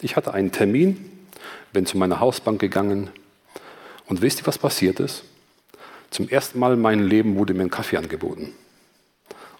Ich 0.00 0.16
hatte 0.16 0.32
einen 0.34 0.52
Termin, 0.52 1.10
bin 1.72 1.86
zu 1.86 1.98
meiner 1.98 2.20
Hausbank 2.20 2.60
gegangen 2.60 3.10
und 4.06 4.22
wisst 4.22 4.40
ihr, 4.40 4.46
was 4.46 4.58
passiert 4.58 5.00
ist? 5.00 5.24
Zum 6.10 6.28
ersten 6.28 6.58
Mal 6.58 6.74
in 6.74 6.80
meinem 6.80 7.06
Leben 7.06 7.36
wurde 7.36 7.54
mir 7.54 7.62
ein 7.62 7.70
Kaffee 7.70 7.96
angeboten. 7.96 8.54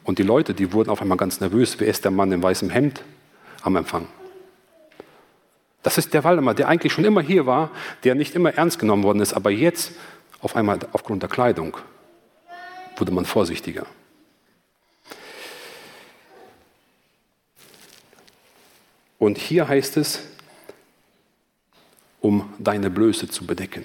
Und 0.04 0.18
die 0.18 0.23
Leute, 0.23 0.54
die 0.54 0.73
wurden 0.73 0.90
auf 0.90 1.02
einmal 1.02 1.18
ganz 1.18 1.40
nervös. 1.40 1.78
Wer 1.78 1.88
ist 1.88 2.04
der 2.04 2.11
Mann 2.11 2.33
im 2.33 2.42
weißen 2.42 2.71
Hemd 2.71 3.02
am 3.62 3.76
Empfang? 3.76 4.07
Das 5.83 5.99
ist 5.99 6.14
der 6.14 6.25
Waldemar, 6.25 6.54
der 6.54 6.68
eigentlich 6.68 6.92
schon 6.92 7.04
immer 7.04 7.21
hier 7.21 7.47
war, 7.47 7.71
der 8.04 8.14
nicht 8.14 8.35
immer 8.35 8.54
ernst 8.54 8.78
genommen 8.78 9.02
worden 9.02 9.21
ist, 9.21 9.35
aber 9.35 9.50
jetzt 9.50 9.92
auf 10.40 10.57
einmal 10.57 10.78
aufgrund 10.92 11.23
der 11.23 11.28
Kleidung 11.28 11.76
wurde 12.97 13.12
man 13.12 13.25
vorsichtiger. 13.25 13.87
Und 19.18 19.38
hier 19.38 19.68
heißt 19.68 19.96
es, 19.96 20.20
um 22.20 22.52
deine 22.58 22.90
Blöße 22.90 23.28
zu 23.28 23.46
bedecken. 23.46 23.84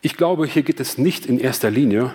Ich 0.00 0.16
glaube, 0.16 0.46
hier 0.46 0.62
geht 0.62 0.80
es 0.80 0.98
nicht 0.98 1.26
in 1.26 1.38
erster 1.38 1.70
Linie 1.70 2.14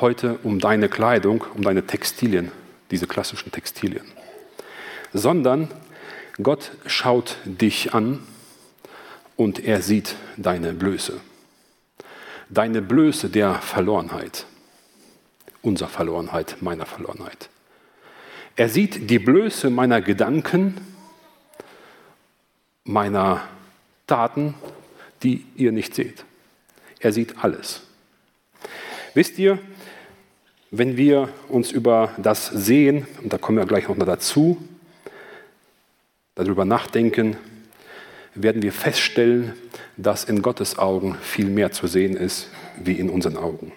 heute 0.00 0.38
um 0.44 0.60
deine 0.60 0.88
Kleidung, 0.88 1.44
um 1.54 1.62
deine 1.62 1.86
Textilien, 1.86 2.52
diese 2.90 3.06
klassischen 3.06 3.50
Textilien, 3.50 4.04
sondern 5.12 5.68
Gott 6.40 6.70
schaut 6.86 7.36
dich 7.44 7.94
an 7.94 8.20
und 9.36 9.64
er 9.64 9.82
sieht 9.82 10.14
deine 10.36 10.72
Blöße. 10.72 11.20
Deine 12.48 12.80
Blöße 12.80 13.28
der 13.28 13.56
Verlorenheit, 13.56 14.46
unserer 15.60 15.88
Verlorenheit, 15.88 16.56
meiner 16.60 16.86
Verlorenheit. 16.86 17.50
Er 18.58 18.68
sieht 18.68 19.08
die 19.08 19.20
Blöße 19.20 19.70
meiner 19.70 20.00
Gedanken, 20.00 20.74
meiner 22.82 23.46
Taten, 24.08 24.54
die 25.22 25.46
ihr 25.54 25.70
nicht 25.70 25.94
seht. 25.94 26.24
Er 26.98 27.12
sieht 27.12 27.44
alles. 27.44 27.82
Wisst 29.14 29.38
ihr, 29.38 29.60
wenn 30.72 30.96
wir 30.96 31.28
uns 31.48 31.70
über 31.70 32.10
das 32.18 32.48
Sehen, 32.48 33.06
und 33.22 33.32
da 33.32 33.38
kommen 33.38 33.58
wir 33.58 33.64
gleich 33.64 33.86
noch 33.88 33.96
dazu, 34.04 34.60
darüber 36.34 36.64
nachdenken, 36.64 37.36
werden 38.34 38.62
wir 38.62 38.72
feststellen, 38.72 39.52
dass 39.96 40.24
in 40.24 40.42
Gottes 40.42 40.78
Augen 40.78 41.14
viel 41.22 41.48
mehr 41.48 41.70
zu 41.70 41.86
sehen 41.86 42.16
ist 42.16 42.48
wie 42.76 42.98
in 42.98 43.08
unseren 43.08 43.36
Augen. 43.36 43.70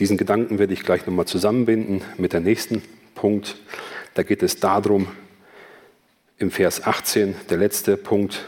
Diesen 0.00 0.16
Gedanken 0.16 0.58
werde 0.58 0.72
ich 0.72 0.82
gleich 0.82 1.06
nochmal 1.06 1.26
zusammenbinden 1.26 2.02
mit 2.16 2.32
der 2.32 2.40
nächsten 2.40 2.82
Punkt. 3.14 3.56
Da 4.14 4.22
geht 4.22 4.42
es 4.42 4.58
darum, 4.58 5.06
im 6.38 6.50
Vers 6.50 6.84
18, 6.84 7.34
der 7.48 7.58
letzte 7.58 7.96
Punkt, 7.96 8.44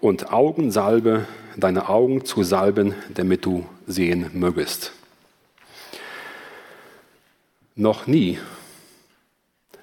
und 0.00 0.32
Augensalbe, 0.32 1.26
deine 1.56 1.88
Augen 1.88 2.24
zu 2.24 2.42
salben, 2.42 2.94
damit 3.14 3.44
du 3.44 3.66
sehen 3.86 4.30
mögest. 4.32 4.92
Noch 7.76 8.08
nie 8.08 8.38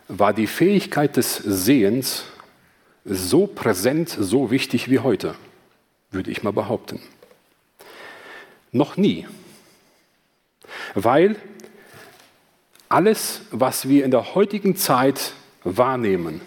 war 0.09 0.33
die 0.33 0.47
Fähigkeit 0.47 1.15
des 1.15 1.37
Sehens 1.37 2.25
so 3.05 3.47
präsent, 3.47 4.09
so 4.09 4.51
wichtig 4.51 4.89
wie 4.89 4.99
heute, 4.99 5.35
würde 6.11 6.31
ich 6.31 6.43
mal 6.43 6.51
behaupten. 6.51 6.99
Noch 8.71 8.97
nie. 8.97 9.25
Weil 10.95 11.35
alles, 12.87 13.41
was 13.51 13.87
wir 13.87 14.03
in 14.05 14.11
der 14.11 14.33
heutigen 14.35 14.75
Zeit 14.75 15.33
wahrnehmen, 15.63 16.41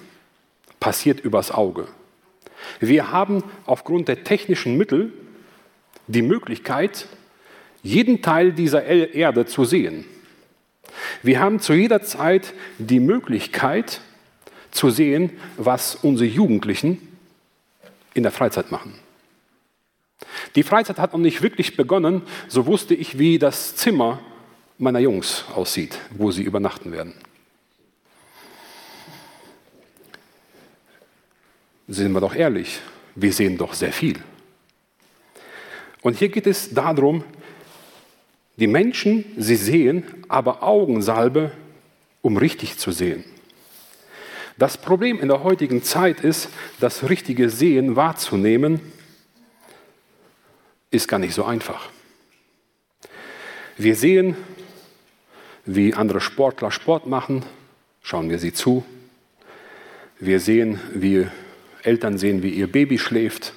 passiert 0.80 1.20
übers 1.20 1.52
Auge. 1.52 1.86
Wir 2.80 3.12
haben 3.12 3.44
aufgrund 3.66 4.08
der 4.08 4.24
technischen 4.24 4.76
Mittel 4.76 5.12
die 6.08 6.22
Möglichkeit, 6.22 7.06
jeden 7.82 8.22
Teil 8.22 8.52
dieser 8.52 8.84
Erde 8.84 9.46
zu 9.46 9.64
sehen. 9.64 10.04
Wir 11.22 11.40
haben 11.40 11.60
zu 11.60 11.72
jeder 11.74 12.02
Zeit 12.02 12.54
die 12.78 13.00
Möglichkeit 13.00 14.00
zu 14.70 14.90
sehen, 14.90 15.30
was 15.56 15.94
unsere 15.94 16.28
Jugendlichen 16.28 16.98
in 18.14 18.22
der 18.22 18.32
Freizeit 18.32 18.70
machen. 18.70 18.94
Die 20.54 20.62
Freizeit 20.62 20.98
hat 20.98 21.12
noch 21.12 21.20
nicht 21.20 21.42
wirklich 21.42 21.76
begonnen, 21.76 22.22
so 22.48 22.66
wusste 22.66 22.94
ich, 22.94 23.18
wie 23.18 23.38
das 23.38 23.76
Zimmer 23.76 24.20
meiner 24.82 24.98
Jungs 24.98 25.44
aussieht, 25.54 25.96
wo 26.10 26.32
sie 26.32 26.42
übernachten 26.42 26.90
werden. 26.90 27.14
Sind 31.86 32.12
wir 32.12 32.20
doch 32.20 32.34
ehrlich, 32.34 32.80
wir 33.14 33.32
sehen 33.32 33.56
doch 33.56 33.74
sehr 33.74 33.92
viel. 33.92 34.18
Und 36.00 36.18
hier 36.18 36.30
geht 36.30 36.48
es 36.48 36.74
darum, 36.74 37.22
die 38.56 38.66
Menschen, 38.66 39.24
sie 39.36 39.54
sehen, 39.54 40.24
aber 40.28 40.64
Augensalbe, 40.64 41.52
um 42.20 42.36
richtig 42.36 42.76
zu 42.76 42.90
sehen. 42.90 43.24
Das 44.58 44.76
Problem 44.76 45.20
in 45.20 45.28
der 45.28 45.44
heutigen 45.44 45.84
Zeit 45.84 46.20
ist, 46.20 46.48
das 46.80 47.08
richtige 47.08 47.50
Sehen 47.50 47.94
wahrzunehmen, 47.94 48.80
ist 50.90 51.06
gar 51.06 51.18
nicht 51.18 51.34
so 51.34 51.44
einfach. 51.44 51.88
Wir 53.78 53.96
sehen, 53.96 54.36
wie 55.64 55.94
andere 55.94 56.20
Sportler 56.20 56.70
Sport 56.70 57.06
machen, 57.06 57.44
schauen 58.02 58.30
wir 58.30 58.38
sie 58.38 58.52
zu. 58.52 58.84
Wir 60.18 60.40
sehen, 60.40 60.80
wie 60.94 61.26
Eltern 61.82 62.18
sehen, 62.18 62.42
wie 62.42 62.50
ihr 62.50 62.70
Baby 62.70 62.98
schläft 62.98 63.54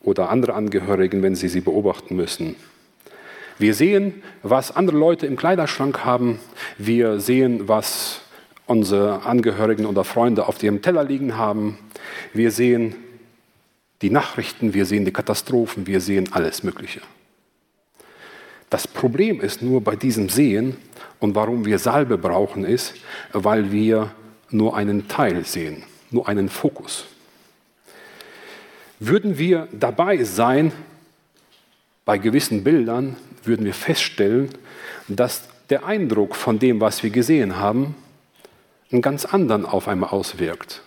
oder 0.00 0.30
andere 0.30 0.54
Angehörigen, 0.54 1.22
wenn 1.22 1.34
sie 1.34 1.48
sie 1.48 1.60
beobachten 1.60 2.16
müssen. 2.16 2.56
Wir 3.58 3.74
sehen, 3.74 4.22
was 4.42 4.74
andere 4.74 4.96
Leute 4.96 5.26
im 5.26 5.36
Kleiderschrank 5.36 6.04
haben. 6.04 6.38
Wir 6.78 7.18
sehen, 7.18 7.66
was 7.66 8.20
unsere 8.66 9.26
Angehörigen 9.26 9.86
oder 9.86 10.04
Freunde 10.04 10.46
auf 10.46 10.62
ihrem 10.62 10.82
Teller 10.82 11.02
liegen 11.02 11.36
haben. 11.36 11.78
Wir 12.32 12.52
sehen 12.52 12.94
die 14.02 14.10
Nachrichten, 14.10 14.74
wir 14.74 14.86
sehen 14.86 15.04
die 15.04 15.12
Katastrophen, 15.12 15.88
wir 15.88 16.00
sehen 16.00 16.32
alles 16.32 16.62
Mögliche. 16.62 17.00
Das 18.70 18.86
Problem 18.86 19.40
ist 19.40 19.62
nur 19.62 19.80
bei 19.80 19.96
diesem 19.96 20.28
Sehen 20.28 20.76
und 21.20 21.34
warum 21.34 21.64
wir 21.64 21.78
Salbe 21.78 22.18
brauchen, 22.18 22.64
ist, 22.64 22.94
weil 23.32 23.72
wir 23.72 24.12
nur 24.50 24.76
einen 24.76 25.08
Teil 25.08 25.44
sehen, 25.44 25.84
nur 26.10 26.28
einen 26.28 26.48
Fokus. 26.48 27.06
Würden 29.00 29.38
wir 29.38 29.68
dabei 29.72 30.24
sein, 30.24 30.72
bei 32.04 32.18
gewissen 32.18 32.64
Bildern, 32.64 33.16
würden 33.44 33.64
wir 33.64 33.74
feststellen, 33.74 34.50
dass 35.08 35.48
der 35.70 35.84
Eindruck 35.84 36.34
von 36.34 36.58
dem, 36.58 36.80
was 36.80 37.02
wir 37.02 37.10
gesehen 37.10 37.56
haben, 37.56 37.94
einen 38.90 39.02
ganz 39.02 39.24
anderen 39.24 39.66
auf 39.66 39.88
einmal 39.88 40.10
auswirkt. 40.10 40.82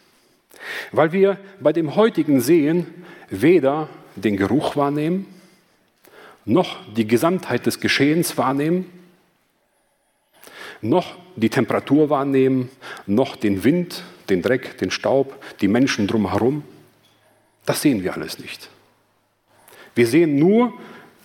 Weil 0.91 1.11
wir 1.11 1.37
bei 1.59 1.73
dem 1.73 1.95
heutigen 1.95 2.41
Sehen 2.41 2.87
weder 3.29 3.87
den 4.15 4.37
Geruch 4.37 4.75
wahrnehmen, 4.75 5.25
noch 6.45 6.77
die 6.93 7.07
Gesamtheit 7.07 7.65
des 7.65 7.79
Geschehens 7.79 8.37
wahrnehmen, 8.37 8.91
noch 10.81 11.15
die 11.35 11.49
Temperatur 11.49 12.09
wahrnehmen, 12.09 12.69
noch 13.05 13.35
den 13.35 13.63
Wind, 13.63 14.03
den 14.29 14.41
Dreck, 14.41 14.77
den 14.79 14.91
Staub, 14.91 15.43
die 15.61 15.67
Menschen 15.67 16.07
drumherum. 16.07 16.63
Das 17.65 17.81
sehen 17.81 18.03
wir 18.03 18.13
alles 18.13 18.39
nicht. 18.39 18.69
Wir 19.93 20.07
sehen 20.07 20.39
nur 20.39 20.73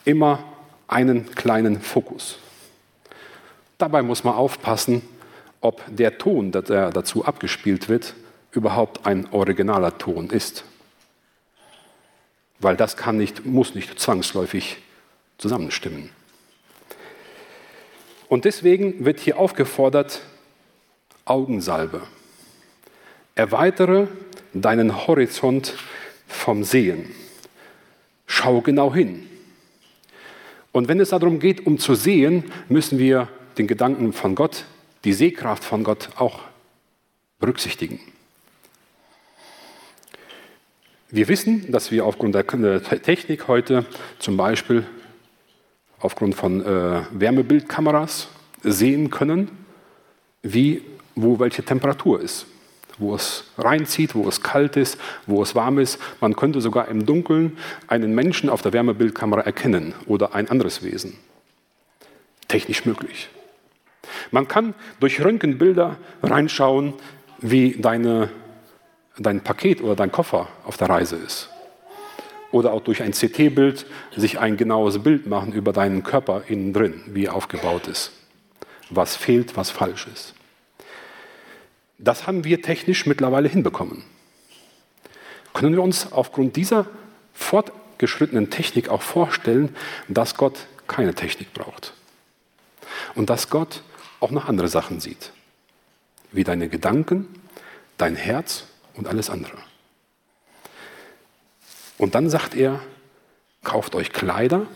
immer 0.04 0.44
einen 0.88 1.30
kleinen 1.34 1.80
Fokus. 1.80 2.38
Dabei 3.78 4.02
muss 4.02 4.24
man 4.24 4.34
aufpassen, 4.34 5.02
ob 5.60 5.82
der 5.88 6.18
Ton, 6.18 6.52
der 6.52 6.90
dazu 6.90 7.24
abgespielt 7.24 7.88
wird, 7.88 8.14
überhaupt 8.52 9.06
ein 9.06 9.26
originaler 9.32 9.98
Ton 9.98 10.30
ist. 10.30 10.64
Weil 12.58 12.76
das 12.76 12.96
kann 12.96 13.16
nicht, 13.16 13.44
muss 13.44 13.74
nicht 13.74 13.98
zwangsläufig 13.98 14.78
zusammenstimmen. 15.38 16.10
Und 18.28 18.44
deswegen 18.44 19.04
wird 19.04 19.20
hier 19.20 19.38
aufgefordert, 19.38 20.22
Augensalbe. 21.24 22.02
Erweitere 23.34 24.08
deinen 24.52 25.06
Horizont 25.06 25.74
vom 26.26 26.64
Sehen. 26.64 27.10
Schau 28.26 28.60
genau 28.60 28.94
hin. 28.94 29.28
Und 30.72 30.88
wenn 30.88 31.00
es 31.00 31.10
darum 31.10 31.38
geht, 31.38 31.66
um 31.66 31.78
zu 31.78 31.94
sehen, 31.94 32.44
müssen 32.68 32.98
wir 32.98 33.28
den 33.58 33.66
Gedanken 33.66 34.12
von 34.12 34.34
Gott, 34.34 34.64
die 35.04 35.12
Sehkraft 35.12 35.64
von 35.64 35.84
Gott 35.84 36.10
auch 36.16 36.40
berücksichtigen. 37.38 38.00
Wir 41.10 41.28
wissen, 41.28 41.70
dass 41.70 41.90
wir 41.92 42.04
aufgrund 42.04 42.34
der 42.34 42.46
Technik 42.46 43.48
heute 43.48 43.86
zum 44.18 44.36
Beispiel 44.36 44.84
aufgrund 46.00 46.34
von 46.34 46.64
äh, 46.64 47.02
Wärmebildkameras 47.12 48.28
sehen 48.62 49.10
können, 49.10 49.50
wie, 50.42 50.82
wo 51.14 51.38
welche 51.38 51.62
Temperatur 51.62 52.20
ist 52.20 52.46
wo 52.98 53.14
es 53.14 53.44
reinzieht, 53.58 54.14
wo 54.14 54.28
es 54.28 54.42
kalt 54.42 54.76
ist, 54.76 54.98
wo 55.26 55.42
es 55.42 55.54
warm 55.54 55.78
ist. 55.78 55.98
Man 56.20 56.36
könnte 56.36 56.60
sogar 56.60 56.88
im 56.88 57.06
Dunkeln 57.06 57.58
einen 57.88 58.14
Menschen 58.14 58.48
auf 58.48 58.62
der 58.62 58.72
Wärmebildkamera 58.72 59.42
erkennen 59.42 59.94
oder 60.06 60.34
ein 60.34 60.48
anderes 60.48 60.82
Wesen. 60.82 61.18
Technisch 62.48 62.84
möglich. 62.84 63.28
Man 64.30 64.48
kann 64.48 64.74
durch 65.00 65.22
Röntgenbilder 65.22 65.96
reinschauen, 66.22 66.94
wie 67.38 67.72
deine, 67.72 68.30
dein 69.18 69.40
Paket 69.40 69.82
oder 69.82 69.96
dein 69.96 70.12
Koffer 70.12 70.48
auf 70.64 70.76
der 70.76 70.88
Reise 70.88 71.16
ist. 71.16 71.50
Oder 72.52 72.72
auch 72.72 72.82
durch 72.82 73.02
ein 73.02 73.12
CT-Bild 73.12 73.86
sich 74.16 74.38
ein 74.38 74.56
genaues 74.56 75.02
Bild 75.02 75.26
machen 75.26 75.52
über 75.52 75.72
deinen 75.72 76.02
Körper 76.02 76.42
innen 76.48 76.72
drin, 76.72 77.02
wie 77.08 77.26
er 77.26 77.34
aufgebaut 77.34 77.88
ist. 77.88 78.12
Was 78.90 79.16
fehlt, 79.16 79.56
was 79.56 79.70
falsch 79.70 80.06
ist. 80.12 80.34
Das 81.98 82.26
haben 82.26 82.44
wir 82.44 82.62
technisch 82.62 83.06
mittlerweile 83.06 83.48
hinbekommen. 83.48 84.04
Können 85.54 85.72
wir 85.72 85.82
uns 85.82 86.12
aufgrund 86.12 86.56
dieser 86.56 86.86
fortgeschrittenen 87.32 88.50
Technik 88.50 88.90
auch 88.90 89.02
vorstellen, 89.02 89.74
dass 90.08 90.36
Gott 90.36 90.66
keine 90.86 91.14
Technik 91.14 91.52
braucht 91.54 91.94
und 93.14 93.30
dass 93.30 93.50
Gott 93.50 93.82
auch 94.20 94.30
noch 94.30 94.48
andere 94.48 94.68
Sachen 94.68 95.00
sieht, 95.00 95.32
wie 96.32 96.44
deine 96.44 96.68
Gedanken, 96.68 97.26
dein 97.96 98.16
Herz 98.16 98.66
und 98.94 99.08
alles 99.08 99.30
andere. 99.30 99.56
Und 101.98 102.14
dann 102.14 102.28
sagt 102.28 102.54
er, 102.54 102.80
kauft 103.64 103.94
euch 103.94 104.12
Kleider, 104.12 104.66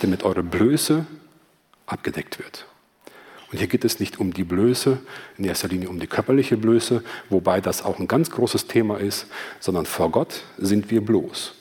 damit 0.00 0.22
eure 0.22 0.42
Blöße 0.42 1.06
abgedeckt 1.86 2.38
wird. 2.38 2.66
Und 3.50 3.58
hier 3.58 3.68
geht 3.68 3.84
es 3.84 4.00
nicht 4.00 4.18
um 4.18 4.32
die 4.32 4.44
Blöße, 4.44 4.98
in 5.38 5.44
erster 5.44 5.68
Linie 5.68 5.88
um 5.88 6.00
die 6.00 6.06
körperliche 6.06 6.56
Blöße, 6.56 7.04
wobei 7.28 7.60
das 7.60 7.84
auch 7.84 7.98
ein 7.98 8.08
ganz 8.08 8.30
großes 8.30 8.66
Thema 8.66 8.98
ist, 8.98 9.26
sondern 9.60 9.86
vor 9.86 10.10
Gott 10.10 10.42
sind 10.58 10.90
wir 10.90 11.04
bloß. 11.04 11.54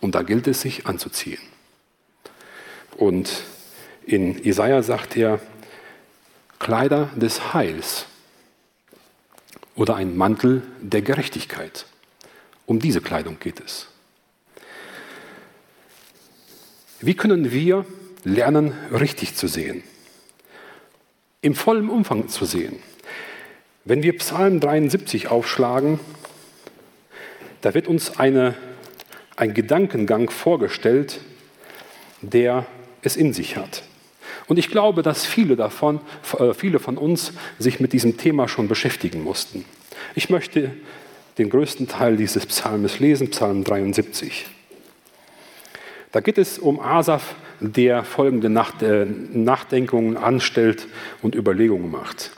Und 0.00 0.14
da 0.14 0.22
gilt 0.22 0.46
es, 0.46 0.60
sich 0.60 0.86
anzuziehen. 0.86 1.40
Und 2.96 3.42
in 4.04 4.42
Jesaja 4.42 4.82
sagt 4.82 5.16
er, 5.16 5.40
Kleider 6.58 7.10
des 7.16 7.54
Heils 7.54 8.06
oder 9.74 9.96
ein 9.96 10.16
Mantel 10.16 10.62
der 10.80 11.02
Gerechtigkeit. 11.02 11.86
Um 12.66 12.78
diese 12.80 13.00
Kleidung 13.00 13.38
geht 13.38 13.60
es. 13.60 13.86
Wie 17.00 17.14
können 17.14 17.52
wir 17.52 17.86
lernen, 18.26 18.72
richtig 18.92 19.36
zu 19.36 19.46
sehen, 19.46 19.84
im 21.40 21.54
vollen 21.54 21.88
Umfang 21.88 22.28
zu 22.28 22.44
sehen. 22.44 22.80
Wenn 23.84 24.02
wir 24.02 24.18
Psalm 24.18 24.58
73 24.58 25.28
aufschlagen, 25.28 26.00
da 27.60 27.72
wird 27.72 27.86
uns 27.86 28.18
eine, 28.18 28.56
ein 29.36 29.54
Gedankengang 29.54 30.28
vorgestellt, 30.28 31.20
der 32.20 32.66
es 33.02 33.16
in 33.16 33.32
sich 33.32 33.56
hat. 33.56 33.84
Und 34.48 34.58
ich 34.58 34.70
glaube, 34.70 35.02
dass 35.02 35.24
viele 35.24 35.54
davon, 35.54 36.00
äh, 36.38 36.52
viele 36.52 36.80
von 36.80 36.98
uns 36.98 37.32
sich 37.60 37.78
mit 37.78 37.92
diesem 37.92 38.16
Thema 38.16 38.48
schon 38.48 38.66
beschäftigen 38.66 39.22
mussten. 39.22 39.64
Ich 40.16 40.30
möchte 40.30 40.72
den 41.38 41.50
größten 41.50 41.88
Teil 41.88 42.16
dieses 42.16 42.46
Psalmes 42.46 42.98
lesen, 42.98 43.30
Psalm 43.30 43.64
73. 43.64 44.46
Da 46.12 46.20
geht 46.20 46.38
es 46.38 46.58
um 46.58 46.80
Asaf, 46.80 47.34
der 47.60 48.04
folgende 48.04 48.48
äh, 48.48 49.04
Nachdenkungen 49.04 50.16
anstellt 50.16 50.86
und 51.22 51.34
Überlegungen 51.34 51.90
macht. 51.90 52.30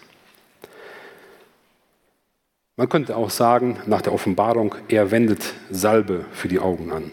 Man 2.76 2.88
könnte 2.88 3.16
auch 3.16 3.30
sagen, 3.30 3.78
nach 3.86 4.02
der 4.02 4.12
Offenbarung, 4.12 4.74
er 4.88 5.10
wendet 5.10 5.54
Salbe 5.70 6.24
für 6.32 6.46
die 6.46 6.60
Augen 6.60 6.92
an. 6.92 7.10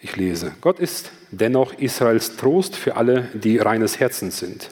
Ich 0.00 0.16
lese, 0.16 0.52
Gott 0.60 0.78
ist 0.78 1.10
dennoch 1.30 1.72
Israels 1.78 2.36
Trost 2.36 2.76
für 2.76 2.96
alle, 2.96 3.28
die 3.34 3.58
reines 3.58 3.98
Herzens 3.98 4.38
sind. 4.38 4.70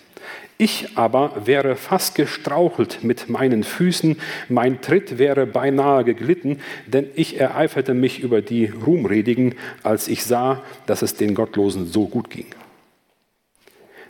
Ich 0.58 0.96
aber 0.96 1.42
wäre 1.44 1.76
fast 1.76 2.14
gestrauchelt 2.14 3.04
mit 3.04 3.28
meinen 3.28 3.62
Füßen, 3.62 4.16
mein 4.48 4.80
Tritt 4.80 5.18
wäre 5.18 5.46
beinahe 5.46 6.02
geglitten, 6.02 6.60
denn 6.86 7.08
ich 7.14 7.38
ereiferte 7.38 7.92
mich 7.92 8.20
über 8.20 8.40
die 8.40 8.66
Ruhmredigen, 8.66 9.54
als 9.82 10.08
ich 10.08 10.24
sah, 10.24 10.62
dass 10.86 11.02
es 11.02 11.14
den 11.14 11.34
Gottlosen 11.34 11.86
so 11.86 12.06
gut 12.06 12.30
ging. 12.30 12.46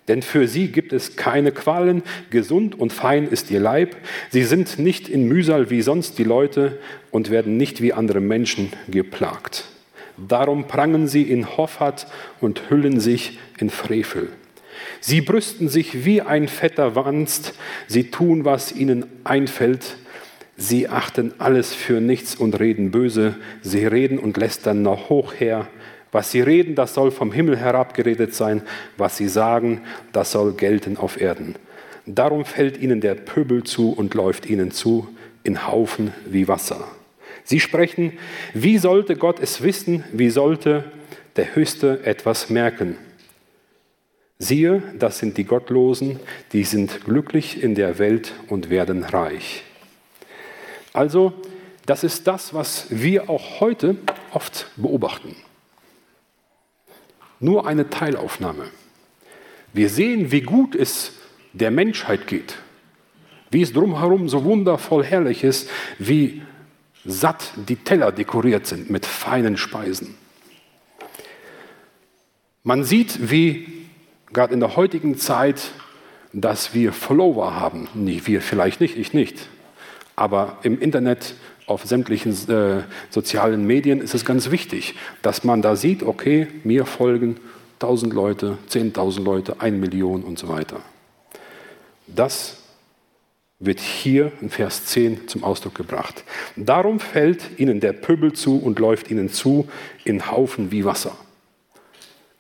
Denn 0.07 0.23
für 0.23 0.47
sie 0.47 0.69
gibt 0.69 0.93
es 0.93 1.17
keine 1.17 1.51
Qualen, 1.51 2.05
gesund 2.31 2.79
und 2.79 2.93
fein 2.93 3.27
ist 3.27 3.51
ihr 3.51 3.59
Leib. 3.59 3.97
Sie 4.31 4.45
sind 4.45 4.79
nicht 4.79 5.09
in 5.09 5.27
Mühsal 5.27 5.69
wie 5.71 5.83
sonst 5.83 6.17
die 6.17 6.25
Leute 6.25 6.79
und 7.11 7.31
werden 7.31 7.57
nicht 7.57 7.83
wie 7.83 7.93
andere 7.93 8.21
Menschen 8.21 8.73
geplagt. 8.87 9.65
Darum 10.17 10.69
prangen 10.69 11.09
sie 11.09 11.23
in 11.23 11.57
Hoffart 11.57 12.07
und 12.41 12.71
hüllen 12.71 13.01
sich 13.01 13.41
in 13.59 13.69
Frevel. 13.69 14.29
Sie 15.01 15.21
brüsten 15.21 15.69
sich 15.69 16.05
wie 16.05 16.23
ein 16.23 16.49
fetter 16.49 16.95
Wanst, 16.95 17.55
sie 17.87 18.11
tun, 18.11 18.45
was 18.45 18.73
ihnen 18.73 19.07
einfällt. 19.25 19.97
Sie 20.57 20.89
achten 20.89 21.35
alles 21.39 21.75
für 21.75 22.01
nichts 22.01 22.35
und 22.35 22.59
reden 22.59 22.91
böse, 22.91 23.35
sie 23.63 23.87
reden 23.87 24.19
und 24.19 24.37
lästern 24.37 24.83
noch 24.83 25.11
hoch 25.11 25.35
her. 25.35 25.69
Was 26.13 26.31
sie 26.31 26.41
reden, 26.41 26.75
das 26.75 26.95
soll 26.95 27.11
vom 27.11 27.31
Himmel 27.31 27.59
herabgeredet 27.59 28.35
sein. 28.35 28.63
Was 28.97 29.17
sie 29.17 29.29
sagen, 29.29 29.83
das 30.13 30.33
soll 30.33 30.55
gelten 30.55 30.97
auf 30.97 31.21
Erden. 31.21 31.57
Darum 32.07 32.45
fällt 32.45 32.81
ihnen 32.81 33.01
der 33.01 33.17
Pöbel 33.17 33.65
zu 33.65 33.93
und 33.93 34.15
läuft 34.15 34.47
ihnen 34.47 34.71
zu 34.71 35.09
in 35.43 35.67
Haufen 35.67 36.13
wie 36.25 36.49
Wasser. 36.49 36.87
Sie 37.45 37.61
sprechen, 37.61 38.13
wie 38.55 38.79
sollte 38.79 39.17
Gott 39.17 39.41
es 39.41 39.63
wissen, 39.63 40.05
wie 40.13 40.31
sollte 40.31 40.85
der 41.37 41.55
Höchste 41.55 42.01
etwas 42.05 42.51
merken? 42.51 42.97
Siehe, 44.39 44.83
das 44.99 45.19
sind 45.19 45.39
die 45.39 45.45
Gottlosen, 45.45 46.21
die 46.53 46.65
sind 46.65 47.05
glücklich 47.05 47.63
in 47.63 47.75
der 47.75 47.99
Welt 47.99 48.35
und 48.49 48.69
werden 48.69 49.03
reich. 49.03 49.63
Also, 50.93 51.33
das 51.87 52.05
ist 52.05 52.27
das, 52.27 52.53
was 52.53 52.87
wir 52.91 53.31
auch 53.31 53.61
heute 53.61 53.97
oft 54.33 54.71
beobachten 54.77 55.37
nur 57.41 57.67
eine 57.67 57.91
Teilaufnahme. 57.91 58.69
Wir 59.73 59.89
sehen, 59.89 60.31
wie 60.33 60.41
gut 60.41 60.75
es 60.75 61.13
der 61.53 61.71
Menschheit 61.71 62.27
geht, 62.27 62.57
wie 63.51 63.63
es 63.63 63.73
drumherum 63.73 64.29
so 64.29 64.45
wundervoll 64.45 65.05
herrlich 65.05 65.45
ist, 65.45 65.69
wie 65.99 66.43
satt 67.05 67.53
die 67.69 67.77
Teller 67.77 68.13
dekoriert 68.13 68.67
sind 68.67 68.91
mit 68.91 69.07
feinen 69.07 69.57
Speisen. 69.57 70.15
Man 72.65 72.83
sieht, 72.83 73.31
wie 73.31 73.76
gerade 74.37 74.53
in 74.53 74.61
der 74.61 74.77
heutigen 74.77 75.17
Zeit, 75.17 75.71
dass 76.35 76.75
wir 76.75 76.93
Follower 76.93 77.55
haben. 77.55 77.89
Nee, 77.95 78.21
wir 78.27 78.43
vielleicht 78.43 78.83
nicht, 78.83 78.99
ich 78.99 79.15
nicht. 79.15 79.49
Aber 80.15 80.59
im 80.63 80.79
Internet 80.79 81.35
auf 81.67 81.85
sämtlichen 81.85 82.33
äh, 82.51 82.83
sozialen 83.09 83.67
Medien 83.67 84.03
ist 84.03 84.15
es 84.15 84.27
ganz 84.27 84.51
wichtig, 84.51 84.95
dass 85.23 85.43
man 85.43 85.63
da 85.63 85.75
sieht, 85.75 86.03
okay, 86.03 86.49
mir 86.65 86.85
folgen 86.85 87.41
1000 87.81 88.13
Leute, 88.13 88.59
10.000 88.69 89.23
Leute, 89.25 89.61
1 89.63 89.81
Million 89.81 90.23
und 90.23 90.39
so 90.39 90.49
weiter. 90.49 90.81
Das 92.07 92.59
wird 93.59 93.81
hier 93.81 94.33
in 94.43 94.51
Vers 94.51 94.85
10 94.85 95.29
zum 95.29 95.45
Ausdruck 95.45 95.75
gebracht. 95.75 96.25
Darum 96.57 97.01
fällt 97.01 97.59
ihnen 97.59 97.81
der 97.81 97.95
Pöbel 97.95 98.35
zu 98.35 98.59
und 98.59 98.79
läuft 98.79 99.11
ihnen 99.11 99.31
zu 99.31 99.67
in 100.05 100.31
Haufen 100.31 100.71
wie 100.71 100.85
Wasser. 100.85 101.17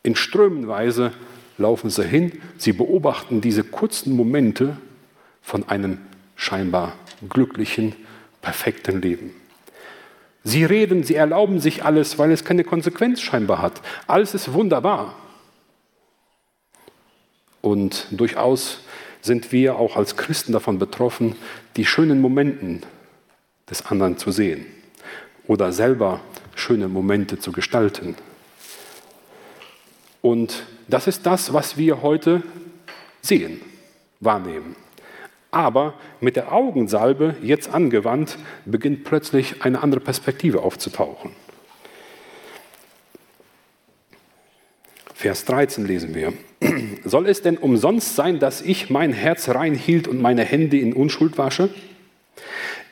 In 0.02 0.14
Strömenweise 0.14 1.12
laufen 1.58 1.90
sie 1.90 2.04
hin, 2.04 2.40
sie 2.58 2.72
beobachten 2.72 3.40
diese 3.40 3.64
kurzen 3.64 4.14
Momente 4.14 4.76
von 5.42 5.68
einem 5.68 5.98
scheinbar 6.34 6.94
glücklichen, 7.28 7.94
perfekten 8.42 9.00
Leben. 9.00 9.34
Sie 10.44 10.64
reden, 10.64 11.02
sie 11.02 11.16
erlauben 11.16 11.58
sich 11.58 11.84
alles, 11.84 12.18
weil 12.18 12.30
es 12.30 12.44
keine 12.44 12.62
Konsequenz 12.62 13.20
scheinbar 13.20 13.60
hat. 13.60 13.80
Alles 14.06 14.34
ist 14.34 14.52
wunderbar. 14.52 15.16
Und 17.62 18.06
durchaus 18.12 18.80
sind 19.22 19.50
wir 19.50 19.76
auch 19.76 19.96
als 19.96 20.16
Christen 20.16 20.52
davon 20.52 20.78
betroffen, 20.78 21.34
die 21.76 21.84
schönen 21.84 22.20
Momente 22.20 22.86
des 23.68 23.84
anderen 23.86 24.18
zu 24.18 24.30
sehen 24.30 24.66
oder 25.48 25.72
selber 25.72 26.20
schöne 26.54 26.86
Momente 26.86 27.40
zu 27.40 27.50
gestalten. 27.50 28.14
Und 30.22 30.62
das 30.88 31.06
ist 31.06 31.26
das, 31.26 31.52
was 31.52 31.76
wir 31.76 32.02
heute 32.02 32.42
sehen, 33.22 33.60
wahrnehmen. 34.20 34.76
Aber 35.50 35.94
mit 36.20 36.36
der 36.36 36.52
Augensalbe, 36.52 37.36
jetzt 37.42 37.72
angewandt, 37.72 38.38
beginnt 38.64 39.04
plötzlich 39.04 39.62
eine 39.62 39.82
andere 39.82 40.00
Perspektive 40.00 40.62
aufzutauchen. 40.62 41.30
Vers 45.14 45.46
13 45.46 45.86
lesen 45.86 46.14
wir. 46.14 46.34
Soll 47.04 47.26
es 47.26 47.40
denn 47.40 47.56
umsonst 47.56 48.16
sein, 48.16 48.38
dass 48.38 48.60
ich 48.60 48.90
mein 48.90 49.12
Herz 49.12 49.48
rein 49.48 49.74
hielt 49.74 50.08
und 50.08 50.20
meine 50.20 50.44
Hände 50.44 50.78
in 50.78 50.92
Unschuld 50.92 51.38
wasche? 51.38 51.70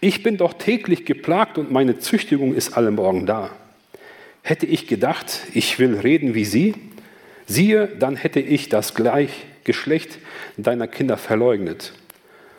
Ich 0.00 0.22
bin 0.22 0.38
doch 0.38 0.54
täglich 0.54 1.04
geplagt 1.04 1.58
und 1.58 1.70
meine 1.70 1.98
Züchtigung 1.98 2.54
ist 2.54 2.76
alle 2.76 2.90
Morgen 2.90 3.26
da. 3.26 3.50
Hätte 4.42 4.66
ich 4.66 4.86
gedacht, 4.86 5.40
ich 5.52 5.78
will 5.78 5.98
reden 5.98 6.34
wie 6.34 6.44
sie, 6.44 6.74
siehe, 7.46 7.88
dann 7.98 8.16
hätte 8.16 8.40
ich 8.40 8.68
das 8.68 8.94
gleich 8.94 9.46
Geschlecht 9.64 10.18
deiner 10.56 10.86
Kinder 10.86 11.16
verleugnet. 11.16 11.92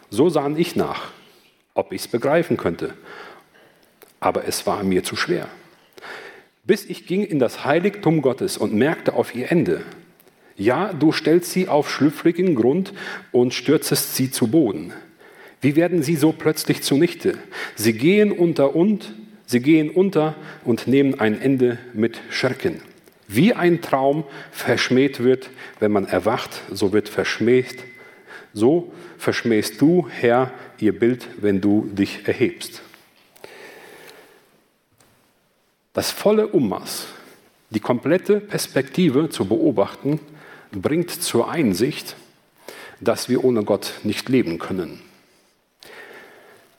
So 0.09 0.29
sah 0.29 0.49
ich 0.55 0.75
nach, 0.75 1.11
ob 1.73 1.91
ich 1.91 2.01
es 2.01 2.07
begreifen 2.07 2.57
könnte. 2.57 2.93
Aber 4.19 4.47
es 4.47 4.65
war 4.65 4.83
mir 4.83 5.03
zu 5.03 5.15
schwer. 5.15 5.47
Bis 6.63 6.85
ich 6.85 7.05
ging 7.05 7.23
in 7.23 7.37
das 7.37 7.63
Heiligtum 7.63 8.21
Gottes 8.21 8.57
und 8.57 8.73
merkte 8.73 9.13
auf 9.13 9.35
ihr 9.35 9.51
Ende. 9.51 9.83
Ja, 10.57 10.93
du 10.93 11.11
stellst 11.11 11.51
sie 11.51 11.67
auf 11.67 11.91
schlüpfrigen 11.91 12.55
Grund 12.55 12.93
und 13.31 13.53
stürzest 13.53 14.15
sie 14.15 14.31
zu 14.31 14.47
Boden. 14.47 14.93
Wie 15.61 15.75
werden 15.75 16.01
sie 16.01 16.15
so 16.15 16.31
plötzlich 16.31 16.81
zunichte? 16.81 17.37
Sie 17.75 17.93
gehen 17.93 18.31
unter 18.31 18.75
und 18.75 19.13
sie 19.45 19.59
gehen 19.59 19.89
unter 19.89 20.35
und 20.63 20.87
nehmen 20.87 21.19
ein 21.19 21.39
Ende 21.39 21.77
mit 21.93 22.19
Schrecken. 22.29 22.81
Wie 23.27 23.53
ein 23.53 23.81
Traum 23.81 24.23
verschmäht 24.51 25.23
wird, 25.23 25.49
wenn 25.79 25.91
man 25.91 26.05
erwacht, 26.05 26.61
so 26.71 26.93
wird 26.93 27.09
verschmäht 27.09 27.83
so 28.55 28.91
verschmähst 29.17 29.79
du, 29.81 30.07
Herr, 30.09 30.51
ihr 30.79 30.97
Bild, 30.97 31.27
wenn 31.37 31.61
du 31.61 31.87
dich 31.91 32.27
erhebst. 32.27 32.81
Das 35.93 36.09
volle 36.09 36.47
Ummaß, 36.47 37.07
die 37.69 37.79
komplette 37.79 38.39
Perspektive 38.39 39.29
zu 39.29 39.45
beobachten, 39.45 40.19
bringt 40.71 41.11
zur 41.11 41.49
Einsicht, 41.49 42.15
dass 42.99 43.29
wir 43.29 43.43
ohne 43.43 43.63
Gott 43.63 43.93
nicht 44.03 44.29
leben 44.29 44.57
können. 44.57 45.01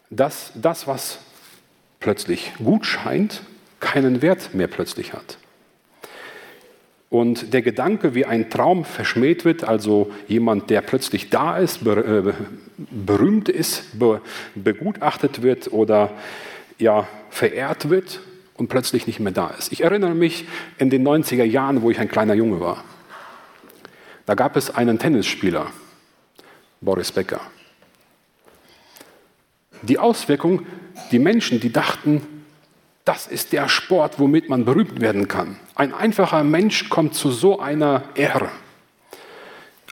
Dass 0.08 0.52
das, 0.54 0.86
was 0.86 1.18
plötzlich 2.00 2.52
gut 2.56 2.86
scheint, 2.86 3.42
keinen 3.80 4.22
Wert 4.22 4.54
mehr 4.54 4.68
plötzlich 4.68 5.12
hat. 5.12 5.38
Und 7.08 7.52
der 7.52 7.62
Gedanke, 7.62 8.14
wie 8.14 8.24
ein 8.24 8.50
Traum 8.50 8.84
verschmäht 8.84 9.44
wird, 9.44 9.62
also 9.64 10.10
jemand, 10.26 10.70
der 10.70 10.80
plötzlich 10.80 11.30
da 11.30 11.56
ist, 11.56 11.86
äh, 11.86 12.32
berühmt 12.76 13.48
ist, 13.48 13.84
begutachtet 14.54 15.42
wird 15.42 15.72
oder 15.72 16.10
ja, 16.78 17.06
verehrt 17.30 17.90
wird 17.90 18.20
und 18.56 18.68
plötzlich 18.68 19.06
nicht 19.06 19.20
mehr 19.20 19.32
da 19.32 19.48
ist. 19.48 19.72
Ich 19.72 19.84
erinnere 19.84 20.14
mich 20.14 20.46
in 20.78 20.90
den 20.90 21.06
90er 21.06 21.44
Jahren, 21.44 21.82
wo 21.82 21.90
ich 21.90 22.00
ein 22.00 22.08
kleiner 22.08 22.34
Junge 22.34 22.60
war. 22.60 22.82
Da 24.26 24.34
gab 24.34 24.56
es 24.56 24.74
einen 24.74 24.98
Tennisspieler, 24.98 25.68
Boris 26.80 27.12
Becker. 27.12 27.40
Die 29.82 29.98
Auswirkung, 29.98 30.66
die 31.12 31.20
Menschen, 31.20 31.60
die 31.60 31.72
dachten, 31.72 32.35
das 33.06 33.28
ist 33.28 33.52
der 33.52 33.68
Sport, 33.68 34.18
womit 34.18 34.50
man 34.50 34.64
berühmt 34.64 35.00
werden 35.00 35.28
kann. 35.28 35.56
Ein 35.76 35.94
einfacher 35.94 36.42
Mensch 36.42 36.88
kommt 36.88 37.14
zu 37.14 37.30
so 37.30 37.60
einer 37.60 38.02
Ehre. 38.16 38.50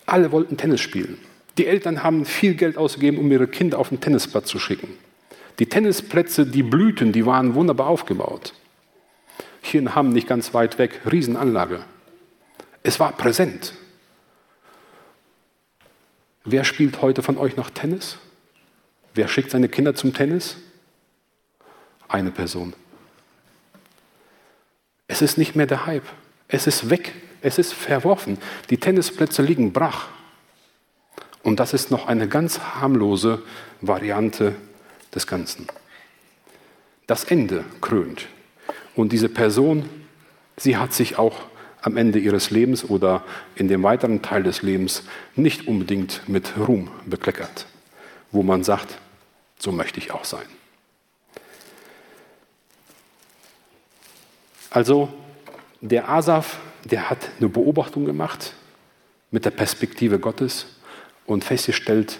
Alle 0.04 0.32
wollten 0.32 0.56
Tennis 0.56 0.80
spielen. 0.80 1.18
Die 1.56 1.68
Eltern 1.68 2.02
haben 2.02 2.24
viel 2.24 2.56
Geld 2.56 2.76
ausgegeben, 2.76 3.18
um 3.18 3.30
ihre 3.30 3.46
Kinder 3.46 3.78
auf 3.78 3.90
den 3.90 4.00
Tennisplatz 4.00 4.48
zu 4.48 4.58
schicken. 4.58 4.88
Die 5.60 5.66
Tennisplätze, 5.66 6.44
die 6.44 6.64
blühten, 6.64 7.12
die 7.12 7.24
waren 7.24 7.54
wunderbar 7.54 7.86
aufgebaut. 7.86 8.52
Hier 9.62 9.80
in 9.80 9.94
Hamm, 9.94 10.08
nicht 10.08 10.26
ganz 10.26 10.52
weit 10.52 10.78
weg, 10.78 11.00
Riesenanlage. 11.10 11.84
Es 12.82 12.98
war 12.98 13.12
präsent. 13.12 13.74
Wer 16.44 16.64
spielt 16.64 17.00
heute 17.00 17.22
von 17.22 17.38
euch 17.38 17.56
noch 17.56 17.70
Tennis? 17.70 18.18
Wer 19.14 19.28
schickt 19.28 19.52
seine 19.52 19.68
Kinder 19.68 19.94
zum 19.94 20.12
Tennis? 20.12 20.56
Eine 22.08 22.32
Person. 22.32 22.74
Es 25.08 25.22
ist 25.22 25.38
nicht 25.38 25.54
mehr 25.54 25.66
der 25.66 25.86
Hype. 25.86 26.06
Es 26.48 26.66
ist 26.66 26.90
weg. 26.90 27.12
Es 27.40 27.58
ist 27.58 27.74
verworfen. 27.74 28.38
Die 28.70 28.78
Tennisplätze 28.78 29.42
liegen 29.42 29.72
brach. 29.72 30.08
Und 31.42 31.60
das 31.60 31.74
ist 31.74 31.90
noch 31.90 32.06
eine 32.06 32.26
ganz 32.26 32.58
harmlose 32.58 33.42
Variante 33.82 34.54
des 35.14 35.26
Ganzen. 35.26 35.66
Das 37.06 37.24
Ende 37.24 37.64
krönt. 37.82 38.28
Und 38.96 39.12
diese 39.12 39.28
Person, 39.28 39.88
sie 40.56 40.78
hat 40.78 40.94
sich 40.94 41.18
auch 41.18 41.36
am 41.82 41.98
Ende 41.98 42.18
ihres 42.18 42.50
Lebens 42.50 42.88
oder 42.88 43.22
in 43.56 43.68
dem 43.68 43.82
weiteren 43.82 44.22
Teil 44.22 44.42
des 44.42 44.62
Lebens 44.62 45.02
nicht 45.36 45.68
unbedingt 45.68 46.26
mit 46.26 46.54
Ruhm 46.56 46.90
bekleckert, 47.04 47.66
wo 48.32 48.42
man 48.42 48.64
sagt, 48.64 48.98
so 49.58 49.70
möchte 49.70 49.98
ich 49.98 50.12
auch 50.12 50.24
sein. 50.24 50.46
Also 54.74 55.08
der 55.80 56.08
Asaf, 56.08 56.58
der 56.82 57.08
hat 57.08 57.30
eine 57.38 57.48
Beobachtung 57.48 58.06
gemacht 58.06 58.54
mit 59.30 59.44
der 59.44 59.52
Perspektive 59.52 60.18
Gottes 60.18 60.66
und 61.26 61.44
festgestellt, 61.44 62.18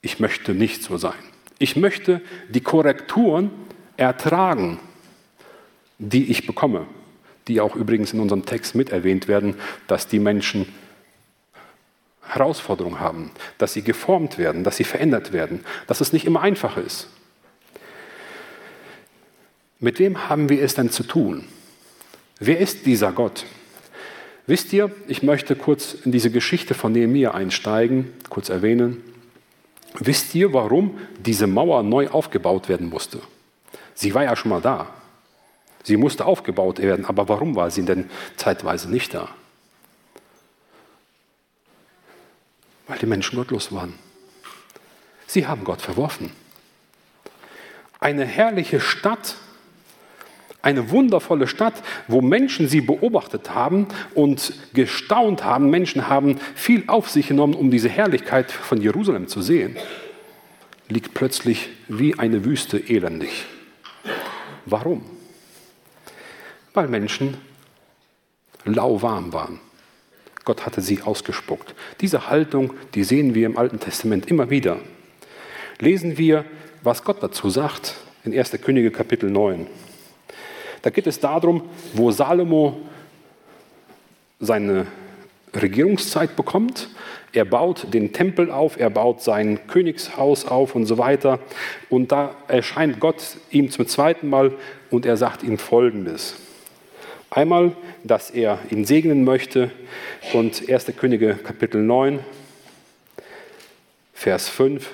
ich 0.00 0.18
möchte 0.18 0.54
nicht 0.54 0.82
so 0.82 0.96
sein. 0.96 1.14
Ich 1.60 1.76
möchte 1.76 2.20
die 2.48 2.62
Korrekturen 2.62 3.52
ertragen, 3.96 4.80
die 5.98 6.32
ich 6.32 6.48
bekomme, 6.48 6.88
die 7.46 7.60
auch 7.60 7.76
übrigens 7.76 8.12
in 8.12 8.18
unserem 8.18 8.44
Text 8.44 8.74
mit 8.74 8.90
erwähnt 8.90 9.28
werden, 9.28 9.54
dass 9.86 10.08
die 10.08 10.18
Menschen 10.18 10.66
Herausforderungen 12.22 12.98
haben, 12.98 13.30
dass 13.58 13.72
sie 13.72 13.82
geformt 13.82 14.36
werden, 14.36 14.64
dass 14.64 14.78
sie 14.78 14.84
verändert 14.84 15.32
werden, 15.32 15.64
dass 15.86 16.00
es 16.00 16.12
nicht 16.12 16.24
immer 16.24 16.40
einfach 16.40 16.76
ist. 16.76 17.08
Mit 19.82 19.98
wem 19.98 20.28
haben 20.28 20.48
wir 20.48 20.62
es 20.62 20.76
denn 20.76 20.90
zu 20.90 21.02
tun? 21.02 21.44
Wer 22.38 22.60
ist 22.60 22.86
dieser 22.86 23.10
Gott? 23.10 23.46
Wisst 24.46 24.72
ihr, 24.72 24.92
ich 25.08 25.24
möchte 25.24 25.56
kurz 25.56 25.94
in 25.94 26.12
diese 26.12 26.30
Geschichte 26.30 26.74
von 26.74 26.92
Nehemiah 26.92 27.32
einsteigen, 27.32 28.14
kurz 28.28 28.48
erwähnen. 28.48 29.02
Wisst 29.98 30.36
ihr, 30.36 30.52
warum 30.52 30.98
diese 31.18 31.48
Mauer 31.48 31.82
neu 31.82 32.08
aufgebaut 32.08 32.68
werden 32.68 32.90
musste? 32.90 33.20
Sie 33.92 34.14
war 34.14 34.22
ja 34.22 34.36
schon 34.36 34.50
mal 34.50 34.60
da. 34.60 34.86
Sie 35.82 35.96
musste 35.96 36.26
aufgebaut 36.26 36.78
werden, 36.78 37.04
aber 37.04 37.28
warum 37.28 37.56
war 37.56 37.72
sie 37.72 37.84
denn 37.84 38.08
zeitweise 38.36 38.88
nicht 38.88 39.12
da? 39.14 39.30
Weil 42.86 42.98
die 42.98 43.06
Menschen 43.06 43.36
gottlos 43.36 43.72
waren. 43.72 43.94
Sie 45.26 45.48
haben 45.48 45.64
Gott 45.64 45.82
verworfen. 45.82 46.30
Eine 47.98 48.24
herrliche 48.24 48.78
Stadt, 48.78 49.34
eine 50.62 50.90
wundervolle 50.90 51.48
Stadt, 51.48 51.74
wo 52.08 52.20
Menschen 52.20 52.68
sie 52.68 52.80
beobachtet 52.80 53.54
haben 53.54 53.88
und 54.14 54.54
gestaunt 54.74 55.44
haben. 55.44 55.70
Menschen 55.70 56.08
haben 56.08 56.38
viel 56.54 56.84
auf 56.86 57.10
sich 57.10 57.28
genommen, 57.28 57.54
um 57.54 57.70
diese 57.70 57.88
Herrlichkeit 57.88 58.50
von 58.50 58.80
Jerusalem 58.80 59.26
zu 59.26 59.42
sehen, 59.42 59.76
liegt 60.88 61.14
plötzlich 61.14 61.68
wie 61.88 62.18
eine 62.18 62.44
Wüste 62.44 62.78
elendig. 62.78 63.44
Warum? 64.64 65.02
Weil 66.74 66.88
Menschen 66.88 67.36
lauwarm 68.64 69.32
waren. 69.32 69.60
Gott 70.44 70.66
hatte 70.66 70.80
sie 70.80 71.02
ausgespuckt. 71.02 71.74
Diese 72.00 72.28
Haltung, 72.28 72.72
die 72.94 73.04
sehen 73.04 73.34
wir 73.34 73.46
im 73.46 73.56
Alten 73.56 73.80
Testament 73.80 74.26
immer 74.26 74.50
wieder. 74.50 74.78
Lesen 75.78 76.18
wir, 76.18 76.44
was 76.82 77.04
Gott 77.04 77.22
dazu 77.22 77.50
sagt 77.50 77.96
in 78.24 78.36
1. 78.36 78.52
Könige 78.62 78.90
Kapitel 78.90 79.30
9. 79.30 79.66
Da 80.82 80.90
geht 80.90 81.06
es 81.06 81.20
darum, 81.20 81.62
wo 81.94 82.10
Salomo 82.10 82.80
seine 84.40 84.86
Regierungszeit 85.54 86.36
bekommt. 86.36 86.88
Er 87.32 87.44
baut 87.44 87.94
den 87.94 88.12
Tempel 88.12 88.50
auf, 88.50 88.78
er 88.78 88.90
baut 88.90 89.22
sein 89.22 89.66
Königshaus 89.66 90.44
auf 90.44 90.74
und 90.74 90.86
so 90.86 90.98
weiter. 90.98 91.38
Und 91.88 92.12
da 92.12 92.34
erscheint 92.48 93.00
Gott 93.00 93.36
ihm 93.50 93.70
zum 93.70 93.86
zweiten 93.86 94.28
Mal 94.28 94.52
und 94.90 95.06
er 95.06 95.16
sagt 95.16 95.42
ihm 95.42 95.56
Folgendes. 95.56 96.36
Einmal, 97.30 97.72
dass 98.04 98.30
er 98.30 98.58
ihn 98.70 98.84
segnen 98.84 99.24
möchte 99.24 99.70
und 100.34 100.68
1. 100.68 100.92
Könige 100.96 101.34
Kapitel 101.34 101.80
9, 101.82 102.18
Vers 104.12 104.48
5 104.50 104.90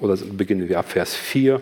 oder 0.00 0.16
beginnen 0.16 0.68
wir 0.68 0.80
ab 0.80 0.90
Vers 0.90 1.14
4. 1.14 1.60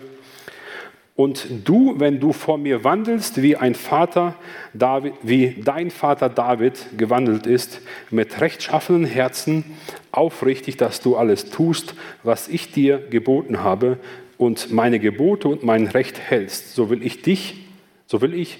Und 1.21 1.45
du, 1.65 1.99
wenn 1.99 2.19
du 2.19 2.33
vor 2.33 2.57
mir 2.57 2.83
wandelst, 2.83 3.43
wie 3.43 3.55
ein 3.55 3.75
Vater 3.75 4.33
David, 4.73 5.13
wie 5.21 5.55
dein 5.63 5.91
Vater 5.91 6.29
David 6.29 6.83
gewandelt 6.97 7.45
ist, 7.45 7.79
mit 8.09 8.41
rechtschaffenen 8.41 9.05
Herzen, 9.05 9.63
aufrichtig, 10.11 10.77
dass 10.77 10.99
du 10.99 11.17
alles 11.17 11.51
tust, 11.51 11.93
was 12.23 12.47
ich 12.47 12.71
dir 12.71 12.97
geboten 12.97 13.59
habe 13.59 13.99
und 14.39 14.71
meine 14.71 14.97
Gebote 14.97 15.47
und 15.47 15.61
mein 15.61 15.85
Recht 15.85 16.19
hältst, 16.19 16.73
so 16.73 16.89
will 16.89 17.05
ich 17.05 17.21
dich, 17.21 17.67
so 18.07 18.19
will 18.21 18.33
ich 18.33 18.57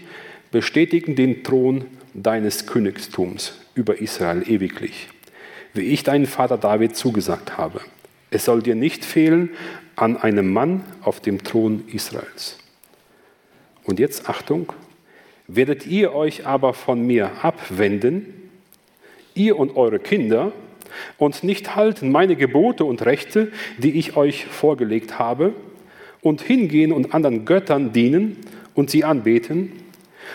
bestätigen 0.51 1.15
den 1.15 1.43
Thron 1.43 1.85
deines 2.13 2.67
Königstums 2.67 3.57
über 3.73 3.99
Israel 4.01 4.43
ewiglich, 4.47 5.07
wie 5.73 5.81
ich 5.81 6.03
deinen 6.03 6.27
Vater 6.27 6.59
David 6.59 6.95
zugesagt 6.95 7.57
habe. 7.57 7.81
Es 8.29 8.45
soll 8.45 8.61
dir 8.61 8.75
nicht 8.75 9.03
fehlen 9.03 9.49
an 10.01 10.17
einem 10.17 10.51
Mann 10.51 10.83
auf 11.03 11.19
dem 11.19 11.43
Thron 11.43 11.83
Israels. 11.93 12.57
Und 13.83 13.99
jetzt 13.99 14.27
Achtung, 14.27 14.73
werdet 15.47 15.85
ihr 15.85 16.13
euch 16.15 16.47
aber 16.47 16.73
von 16.73 17.05
mir 17.05 17.43
abwenden, 17.43 18.49
ihr 19.35 19.59
und 19.59 19.77
eure 19.77 19.99
Kinder, 19.99 20.51
und 21.17 21.43
nicht 21.43 21.75
halten 21.75 22.11
meine 22.11 22.35
Gebote 22.35 22.83
und 22.83 23.05
Rechte, 23.05 23.51
die 23.77 23.91
ich 23.91 24.17
euch 24.17 24.45
vorgelegt 24.45 25.19
habe, 25.19 25.53
und 26.21 26.41
hingehen 26.41 26.91
und 26.91 27.13
anderen 27.13 27.45
Göttern 27.45 27.93
dienen 27.93 28.37
und 28.73 28.89
sie 28.89 29.03
anbeten, 29.03 29.71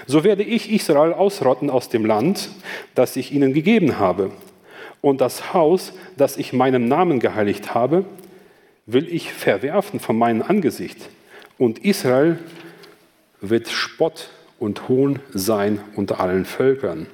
so 0.07 0.23
werde 0.23 0.45
ich 0.45 0.71
Israel 0.71 1.13
ausrotten 1.13 1.71
aus 1.71 1.89
dem 1.89 2.07
Land, 2.07 2.51
das 2.95 3.17
ich 3.17 3.33
ihnen 3.33 3.53
gegeben 3.53 3.99
habe. 3.99 4.31
Und 5.01 5.21
das 5.21 5.55
Haus, 5.55 5.93
das 6.17 6.37
ich 6.37 6.53
meinem 6.53 6.87
Namen 6.87 7.19
geheiligt 7.19 7.75
habe, 7.75 8.05
will 8.87 9.13
ich 9.13 9.33
verwerfen 9.33 10.01
von 10.01 10.17
meinem 10.17 10.43
Angesicht. 10.43 11.09
Und 11.59 11.85
Israel 11.85 12.39
wird 13.41 13.69
Spott 13.69 14.31
und 14.59 14.89
Hohn 14.89 15.19
sein 15.33 15.81
unter 15.95 16.21
allen 16.21 16.45
Völkern. 16.45 17.07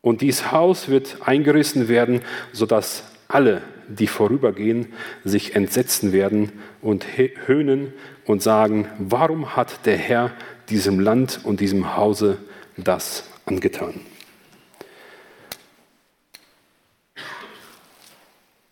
Und 0.00 0.20
dies 0.20 0.52
Haus 0.52 0.88
wird 0.88 1.16
eingerissen 1.26 1.88
werden, 1.88 2.20
sodass 2.52 3.02
alle, 3.28 3.62
die 3.88 4.06
vorübergehen, 4.06 4.92
sich 5.24 5.56
entsetzen 5.56 6.12
werden 6.12 6.52
und 6.80 7.04
höhnen 7.46 7.92
und 8.24 8.42
sagen, 8.42 8.88
warum 8.98 9.56
hat 9.56 9.84
der 9.84 9.96
Herr 9.96 10.30
diesem 10.68 11.00
Land 11.00 11.40
und 11.44 11.60
diesem 11.60 11.96
Hause 11.96 12.38
das 12.76 13.24
angetan? 13.46 14.00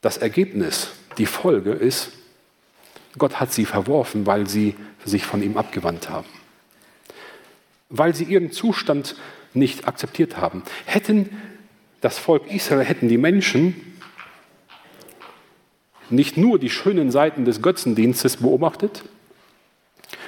Das 0.00 0.18
Ergebnis, 0.18 0.90
die 1.18 1.26
Folge 1.26 1.72
ist, 1.72 2.12
Gott 3.16 3.40
hat 3.40 3.52
sie 3.52 3.64
verworfen, 3.64 4.26
weil 4.26 4.48
sie 4.48 4.74
sich 5.04 5.24
von 5.24 5.42
ihm 5.42 5.56
abgewandt 5.56 6.10
haben. 6.10 6.26
Weil 7.88 8.14
sie 8.14 8.24
ihren 8.24 8.50
Zustand 8.50 9.16
nicht 9.52 9.86
akzeptiert 9.86 10.36
haben. 10.36 10.62
Hätten 10.84 11.30
das 12.00 12.18
Volk 12.18 12.50
Israel, 12.52 12.84
hätten 12.84 13.08
die 13.08 13.18
Menschen 13.18 13.94
nicht 16.10 16.36
nur 16.36 16.58
die 16.58 16.70
schönen 16.70 17.10
Seiten 17.10 17.44
des 17.44 17.62
Götzendienstes 17.62 18.38
beobachtet, 18.38 19.04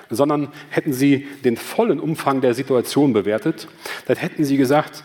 sondern 0.09 0.49
hätten 0.71 0.93
sie 0.93 1.27
den 1.45 1.57
vollen 1.57 2.01
Umfang 2.01 2.41
der 2.41 2.55
Situation 2.55 3.13
bewertet, 3.13 3.69
dann 4.07 4.17
hätten 4.17 4.45
sie 4.45 4.57
gesagt, 4.57 5.03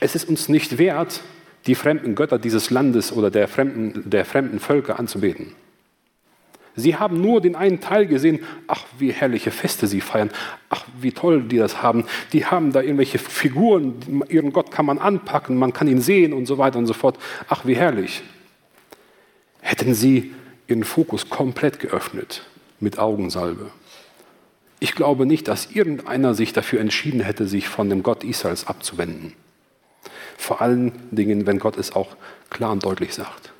es 0.00 0.14
ist 0.14 0.28
uns 0.28 0.48
nicht 0.48 0.78
wert, 0.78 1.20
die 1.66 1.74
fremden 1.74 2.14
Götter 2.14 2.38
dieses 2.38 2.70
Landes 2.70 3.12
oder 3.12 3.30
der 3.30 3.48
fremden, 3.48 4.08
der 4.08 4.24
fremden 4.24 4.60
Völker 4.60 4.98
anzubeten. 4.98 5.52
Sie 6.76 6.96
haben 6.96 7.20
nur 7.20 7.40
den 7.40 7.54
einen 7.54 7.80
Teil 7.80 8.06
gesehen, 8.06 8.40
ach, 8.66 8.84
wie 8.98 9.12
herrliche 9.12 9.52
Feste 9.52 9.86
sie 9.86 10.00
feiern, 10.00 10.30
ach, 10.70 10.84
wie 11.00 11.12
toll 11.12 11.42
die 11.42 11.56
das 11.56 11.82
haben. 11.82 12.04
Die 12.32 12.46
haben 12.46 12.72
da 12.72 12.82
irgendwelche 12.82 13.18
Figuren, 13.18 14.24
ihren 14.28 14.52
Gott 14.52 14.72
kann 14.72 14.84
man 14.84 14.98
anpacken, 14.98 15.56
man 15.56 15.72
kann 15.72 15.86
ihn 15.86 16.00
sehen 16.00 16.32
und 16.32 16.46
so 16.46 16.58
weiter 16.58 16.78
und 16.78 16.86
so 16.86 16.92
fort. 16.92 17.18
Ach, 17.48 17.64
wie 17.64 17.76
herrlich. 17.76 18.22
Hätten 19.60 19.94
sie 19.94 20.32
ihren 20.66 20.84
Fokus 20.84 21.30
komplett 21.30 21.78
geöffnet 21.78 22.42
mit 22.80 22.98
Augensalbe. 22.98 23.70
Ich 24.80 24.94
glaube 24.96 25.26
nicht, 25.26 25.46
dass 25.46 25.70
irgendeiner 25.70 26.34
sich 26.34 26.52
dafür 26.52 26.80
entschieden 26.80 27.20
hätte, 27.20 27.46
sich 27.46 27.68
von 27.68 27.88
dem 27.88 28.02
Gott 28.02 28.24
Israels 28.24 28.66
abzuwenden. 28.66 29.32
Vor 30.36 30.60
allen 30.60 30.92
Dingen, 31.10 31.46
wenn 31.46 31.58
Gott 31.58 31.76
es 31.76 31.92
auch 31.92 32.16
klar 32.50 32.72
und 32.72 32.84
deutlich 32.84 33.14
sagt. 33.14 33.52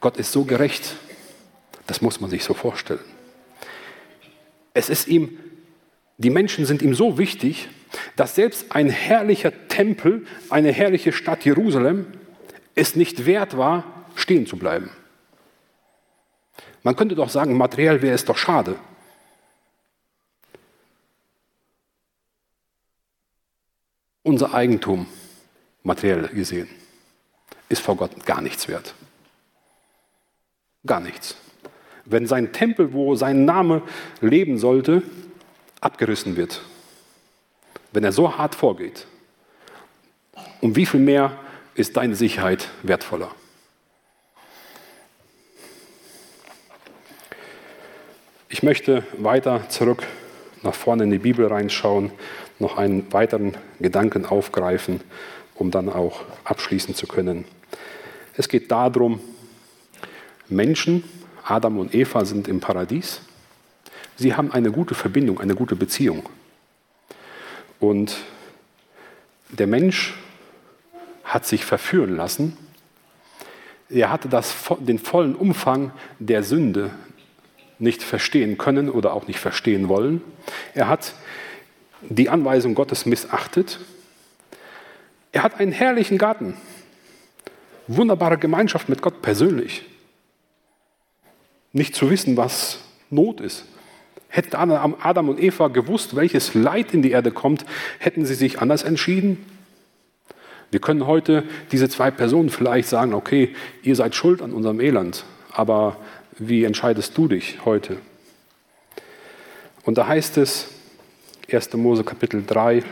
Gott 0.00 0.16
ist 0.16 0.32
so 0.32 0.44
gerecht, 0.44 0.96
das 1.86 2.02
muss 2.02 2.20
man 2.20 2.30
sich 2.30 2.44
so 2.44 2.54
vorstellen. 2.54 3.00
Es 4.74 4.88
ist 4.88 5.08
ihm, 5.08 5.38
die 6.18 6.30
Menschen 6.30 6.66
sind 6.66 6.82
ihm 6.82 6.94
so 6.94 7.18
wichtig, 7.18 7.68
dass 8.14 8.34
selbst 8.34 8.66
ein 8.70 8.88
herrlicher 8.88 9.52
Tempel, 9.68 10.26
eine 10.50 10.72
herrliche 10.72 11.12
Stadt 11.12 11.44
Jerusalem, 11.44 12.06
es 12.74 12.96
nicht 12.96 13.26
wert 13.26 13.56
war, 13.56 13.84
stehen 14.14 14.46
zu 14.46 14.56
bleiben. 14.56 14.90
Man 16.82 16.96
könnte 16.96 17.14
doch 17.14 17.30
sagen, 17.30 17.56
materiell 17.56 18.02
wäre 18.02 18.14
es 18.14 18.24
doch 18.24 18.36
schade. 18.36 18.76
Unser 24.26 24.54
Eigentum, 24.54 25.06
materiell 25.82 26.28
gesehen, 26.28 26.68
ist 27.68 27.80
vor 27.80 27.96
Gott 27.96 28.26
gar 28.26 28.40
nichts 28.40 28.68
wert. 28.68 28.94
Gar 30.84 31.00
nichts 31.00 31.36
wenn 32.06 32.26
sein 32.26 32.52
Tempel, 32.52 32.92
wo 32.92 33.14
sein 33.16 33.44
Name 33.44 33.82
leben 34.20 34.58
sollte, 34.58 35.02
abgerissen 35.80 36.36
wird. 36.36 36.62
Wenn 37.92 38.04
er 38.04 38.12
so 38.12 38.38
hart 38.38 38.54
vorgeht. 38.54 39.06
Um 40.60 40.76
wie 40.76 40.86
viel 40.86 41.00
mehr 41.00 41.32
ist 41.74 41.96
deine 41.96 42.14
Sicherheit 42.14 42.68
wertvoller? 42.82 43.30
Ich 48.48 48.62
möchte 48.62 49.04
weiter 49.18 49.68
zurück 49.68 50.06
nach 50.62 50.74
vorne 50.74 51.04
in 51.04 51.10
die 51.10 51.18
Bibel 51.18 51.46
reinschauen, 51.46 52.10
noch 52.58 52.78
einen 52.78 53.12
weiteren 53.12 53.54
Gedanken 53.80 54.24
aufgreifen, 54.24 55.00
um 55.54 55.70
dann 55.70 55.88
auch 55.88 56.20
abschließen 56.44 56.94
zu 56.94 57.06
können. 57.06 57.44
Es 58.36 58.48
geht 58.48 58.70
darum, 58.70 59.20
Menschen 60.48 61.04
Adam 61.48 61.78
und 61.78 61.94
Eva 61.94 62.24
sind 62.24 62.48
im 62.48 62.60
Paradies. 62.60 63.20
Sie 64.16 64.34
haben 64.34 64.50
eine 64.50 64.72
gute 64.72 64.94
Verbindung, 64.94 65.40
eine 65.40 65.54
gute 65.54 65.76
Beziehung. 65.76 66.28
Und 67.78 68.16
der 69.50 69.68
Mensch 69.68 70.14
hat 71.22 71.46
sich 71.46 71.64
verführen 71.64 72.16
lassen. 72.16 72.56
Er 73.88 74.10
hatte 74.10 74.28
das, 74.28 74.54
den 74.80 74.98
vollen 74.98 75.36
Umfang 75.36 75.92
der 76.18 76.42
Sünde 76.42 76.90
nicht 77.78 78.02
verstehen 78.02 78.58
können 78.58 78.90
oder 78.90 79.12
auch 79.12 79.28
nicht 79.28 79.38
verstehen 79.38 79.88
wollen. 79.88 80.22
Er 80.74 80.88
hat 80.88 81.14
die 82.08 82.28
Anweisung 82.28 82.74
Gottes 82.74 83.06
missachtet. 83.06 83.80
Er 85.32 85.42
hat 85.42 85.60
einen 85.60 85.72
herrlichen 85.72 86.18
Garten, 86.18 86.54
wunderbare 87.86 88.38
Gemeinschaft 88.38 88.88
mit 88.88 89.02
Gott 89.02 89.22
persönlich 89.22 89.84
nicht 91.76 91.94
zu 91.94 92.10
wissen, 92.10 92.36
was 92.36 92.80
Not 93.10 93.40
ist. 93.40 93.66
Hätten 94.28 94.56
Adam 94.56 95.28
und 95.28 95.40
Eva 95.40 95.68
gewusst, 95.68 96.16
welches 96.16 96.54
Leid 96.54 96.92
in 96.92 97.02
die 97.02 97.10
Erde 97.10 97.30
kommt, 97.30 97.64
hätten 97.98 98.24
sie 98.24 98.34
sich 98.34 98.60
anders 98.60 98.82
entschieden? 98.82 99.44
Wir 100.70 100.80
können 100.80 101.06
heute 101.06 101.44
diese 101.70 101.88
zwei 101.88 102.10
Personen 102.10 102.48
vielleicht 102.48 102.88
sagen, 102.88 103.14
okay, 103.14 103.54
ihr 103.82 103.94
seid 103.94 104.14
schuld 104.14 104.42
an 104.42 104.52
unserem 104.52 104.80
Elend, 104.80 105.24
aber 105.52 105.96
wie 106.38 106.64
entscheidest 106.64 107.16
du 107.16 107.28
dich 107.28 107.64
heute? 107.64 107.98
Und 109.84 109.98
da 109.98 110.08
heißt 110.08 110.38
es, 110.38 110.68
1. 111.48 111.74
Mose 111.74 112.02
Kapitel 112.02 112.42
3, 112.44 112.82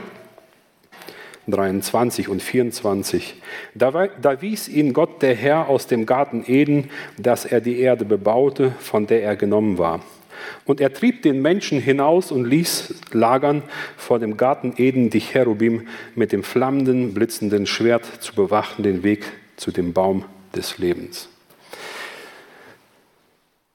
23 1.49 2.29
und 2.29 2.40
24. 2.40 3.35
Da, 3.75 4.07
da 4.07 4.43
wies 4.43 4.69
ihn 4.69 4.93
Gott 4.93 5.23
der 5.23 5.35
Herr 5.35 5.69
aus 5.69 5.88
dem 5.88 6.07
Garten 6.07 6.45
Eden, 6.47 6.88
dass 7.19 7.45
er 7.45 7.61
die 7.61 7.81
Erde 7.81 8.05
bebaute, 8.05 8.71
von 8.79 9.09
der 9.09 9.25
er 9.25 9.35
genommen 9.35 9.79
war. 9.79 10.05
Und 10.67 10.81
er 10.81 10.93
trieb 10.93 11.23
den 11.23 11.43
Menschen 11.43 11.81
hinaus 11.81 12.31
und 12.31 12.45
ließ 12.45 12.95
lagern 13.11 13.64
vor 13.97 14.21
dem 14.21 14.37
Garten 14.37 14.75
Eden 14.77 15.11
die 15.11 15.21
Cherubim 15.21 15.88
mit 16.14 16.31
dem 16.31 16.45
flammenden, 16.45 17.12
blitzenden 17.12 17.67
Schwert 17.67 18.05
zu 18.23 18.37
bewachen 18.37 18.85
den 18.85 19.03
Weg 19.03 19.25
zu 19.57 19.73
dem 19.73 19.93
Baum 19.93 20.27
des 20.55 20.79
Lebens. 20.79 21.29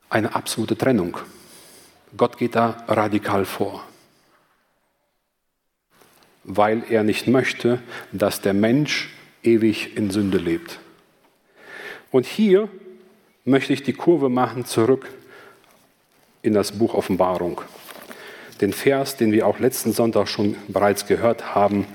Eine 0.09 0.35
absolute 0.35 0.77
Trennung. 0.77 1.17
Gott 2.15 2.37
geht 2.37 2.55
da 2.55 2.85
radikal 2.87 3.43
vor 3.43 3.83
weil 6.43 6.83
er 6.89 7.03
nicht 7.03 7.27
möchte, 7.27 7.81
dass 8.11 8.41
der 8.41 8.53
Mensch 8.53 9.09
ewig 9.43 9.95
in 9.97 10.11
Sünde 10.11 10.37
lebt. 10.37 10.79
Und 12.11 12.25
hier 12.25 12.69
möchte 13.45 13.73
ich 13.73 13.83
die 13.83 13.93
Kurve 13.93 14.29
machen 14.29 14.65
zurück 14.65 15.07
in 16.41 16.53
das 16.53 16.71
Buch 16.71 16.93
Offenbarung. 16.93 17.61
Den 18.61 18.73
Vers, 18.73 19.17
den 19.17 19.31
wir 19.31 19.47
auch 19.47 19.59
letzten 19.59 19.93
Sonntag 19.93 20.27
schon 20.27 20.55
bereits 20.67 21.05
gehört 21.05 21.55
haben. 21.55 21.85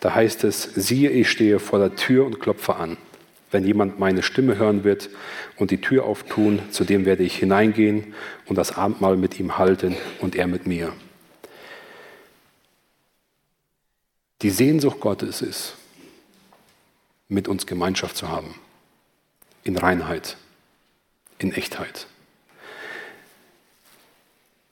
Da 0.00 0.14
heißt 0.14 0.44
es, 0.44 0.62
siehe, 0.62 1.10
ich 1.10 1.28
stehe 1.28 1.58
vor 1.58 1.78
der 1.78 1.96
Tür 1.96 2.24
und 2.24 2.38
klopfe 2.40 2.76
an. 2.76 2.96
Wenn 3.50 3.64
jemand 3.64 3.98
meine 3.98 4.22
Stimme 4.22 4.58
hören 4.58 4.84
wird 4.84 5.08
und 5.56 5.70
die 5.70 5.80
Tür 5.80 6.04
auftun, 6.04 6.60
zu 6.70 6.84
dem 6.84 7.06
werde 7.06 7.22
ich 7.22 7.36
hineingehen 7.36 8.14
und 8.46 8.56
das 8.56 8.76
Abendmahl 8.76 9.16
mit 9.16 9.40
ihm 9.40 9.56
halten 9.56 9.96
und 10.20 10.36
er 10.36 10.46
mit 10.46 10.66
mir. 10.66 10.92
Die 14.42 14.50
Sehnsucht 14.50 15.00
Gottes 15.00 15.42
ist, 15.42 15.76
mit 17.28 17.48
uns 17.48 17.66
Gemeinschaft 17.66 18.16
zu 18.16 18.28
haben, 18.28 18.54
in 19.64 19.76
Reinheit, 19.76 20.36
in 21.38 21.52
Echtheit. 21.52 22.06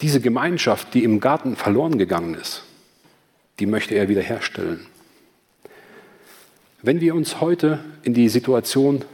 Diese 0.02 0.20
Gemeinschaft, 0.20 0.92
die 0.94 1.04
im 1.04 1.20
Garten 1.20 1.56
verloren 1.56 1.98
gegangen 1.98 2.34
ist, 2.34 2.62
die 3.58 3.66
möchte 3.66 3.94
er 3.94 4.08
wiederherstellen. 4.08 4.86
Wenn 6.82 7.00
wir 7.00 7.14
uns 7.14 7.40
heute 7.40 7.84
in 8.02 8.14
die 8.14 8.28
Situation 8.28 9.04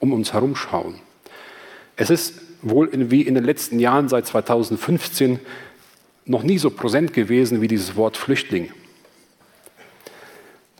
um 0.00 0.12
uns 0.12 0.32
herum 0.32 0.56
schauen, 0.56 1.00
es 1.96 2.10
ist 2.10 2.34
wohl 2.62 2.88
wie 3.10 3.22
in 3.22 3.34
den 3.34 3.44
letzten 3.44 3.78
Jahren 3.78 4.08
seit 4.08 4.26
2015 4.26 5.38
noch 6.24 6.42
nie 6.42 6.58
so 6.58 6.70
präsent 6.70 7.12
gewesen 7.12 7.60
wie 7.60 7.68
dieses 7.68 7.96
Wort 7.96 8.16
Flüchtling. 8.16 8.72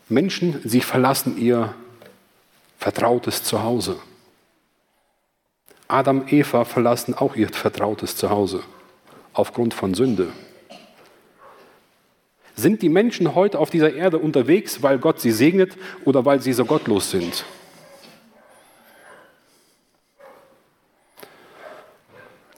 Menschen, 0.09 0.61
sie 0.65 0.81
verlassen 0.81 1.39
ihr 1.39 1.75
vertrautes 2.79 3.43
Zuhause. 3.43 3.99
Adam, 5.89 6.25
Eva 6.29 6.65
verlassen 6.65 7.15
auch 7.15 7.37
ihr 7.37 7.49
vertrautes 7.49 8.17
Zuhause 8.17 8.63
aufgrund 9.33 9.75
von 9.75 9.95
Sünde. 9.95 10.33
Sind 12.57 12.83
die 12.83 12.89
Menschen 12.89 13.35
heute 13.35 13.59
auf 13.59 13.71
dieser 13.71 13.93
Erde 13.95 14.19
unterwegs, 14.19 14.83
weil 14.83 14.99
Gott 14.99 15.21
sie 15.21 15.33
segnet 15.33 15.77
oder 16.05 16.25
weil 16.25 16.41
sie 16.41 16.53
so 16.53 16.65
gottlos 16.65 17.11
sind? 17.11 17.45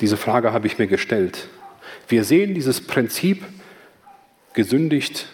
Diese 0.01 0.19
Frage 0.19 0.53
habe 0.53 0.67
ich 0.67 0.79
mir 0.79 0.87
gestellt. 0.87 1.49
Wir 2.09 2.25
sehen 2.25 2.55
dieses 2.55 2.87
Prinzip 2.87 3.43
gesündigt, 4.53 5.27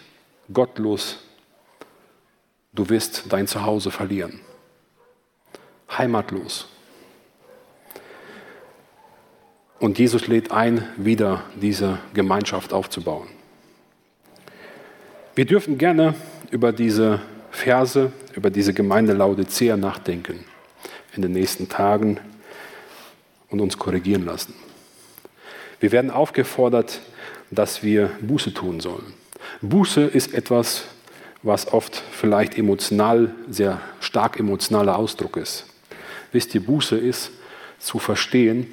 gottlos. 0.51 1.19
Du 2.71 2.89
wirst 2.89 3.25
dein 3.29 3.47
Zuhause 3.47 3.91
verlieren. 3.91 4.39
Heimatlos. 5.97 6.67
Und 9.79 9.99
Jesus 9.99 10.27
lädt 10.27 10.51
ein, 10.51 10.87
wieder 10.95 11.43
diese 11.59 11.99
Gemeinschaft 12.13 12.71
aufzubauen. 12.71 13.27
Wir 15.35 15.45
dürfen 15.45 15.79
gerne 15.79 16.13
über 16.51 16.71
diese 16.71 17.19
Verse, 17.49 18.11
über 18.35 18.51
diese 18.51 18.71
Gemeinde 18.71 19.13
Laodicea 19.13 19.77
nachdenken 19.77 20.45
in 21.15 21.23
den 21.23 21.31
nächsten 21.31 21.69
Tagen 21.69 22.19
und 23.49 23.59
uns 23.59 23.79
korrigieren 23.79 24.25
lassen. 24.25 24.53
Wir 25.79 25.91
werden 25.91 26.11
aufgefordert, 26.11 27.01
dass 27.49 27.81
wir 27.81 28.11
Buße 28.21 28.53
tun 28.53 28.79
sollen. 28.79 29.13
Buße 29.61 30.01
ist 30.01 30.35
etwas, 30.35 30.83
was 31.41 31.73
oft 31.73 32.03
vielleicht 32.11 32.55
emotional, 32.57 33.33
sehr 33.49 33.81
stark 34.01 34.39
emotionaler 34.39 34.97
Ausdruck 34.97 35.37
ist. 35.37 35.65
Wisst 36.31 36.53
ihr, 36.53 36.63
Buße 36.63 36.95
ist 36.95 37.31
zu 37.79 37.97
verstehen, 37.97 38.71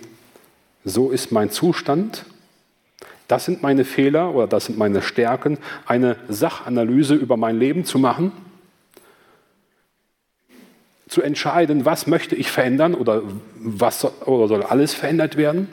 so 0.85 1.11
ist 1.11 1.33
mein 1.33 1.51
Zustand, 1.51 2.27
das 3.31 3.45
sind 3.45 3.63
meine 3.63 3.85
Fehler 3.85 4.35
oder 4.35 4.49
das 4.49 4.65
sind 4.65 4.77
meine 4.77 5.03
Stärken, 5.03 5.59
eine 5.87 6.17
Sachanalyse 6.29 7.15
über 7.15 7.37
mein 7.37 7.61
Leben 7.61 7.85
zu 7.85 8.01
machen, 8.01 8.33
zu 11.07 11.23
entscheiden, 11.23 11.85
was 11.85 12.09
möchte 12.09 12.35
ich 12.35 12.51
verändern 12.51 12.93
oder 12.93 13.23
was 13.55 14.01
soll, 14.01 14.11
oder 14.27 14.49
soll 14.49 14.63
alles 14.65 14.95
verändert 14.95 15.37
werden. 15.37 15.69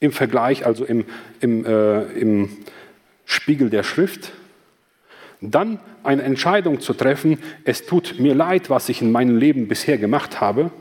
Im 0.00 0.10
Vergleich, 0.10 0.66
also 0.66 0.84
im, 0.84 1.04
im, 1.38 1.64
äh, 1.64 2.02
im 2.14 2.50
Spiegel 3.24 3.70
der 3.70 3.84
Schrift, 3.84 4.32
dann 5.40 5.78
eine 6.02 6.22
Entscheidung 6.22 6.80
zu 6.80 6.92
treffen, 6.94 7.38
es 7.64 7.86
tut 7.86 8.18
mir 8.18 8.34
leid, 8.34 8.68
was 8.68 8.88
ich 8.88 9.00
in 9.00 9.12
meinem 9.12 9.36
Leben 9.36 9.68
bisher 9.68 9.96
gemacht 9.96 10.40
habe, 10.40 10.72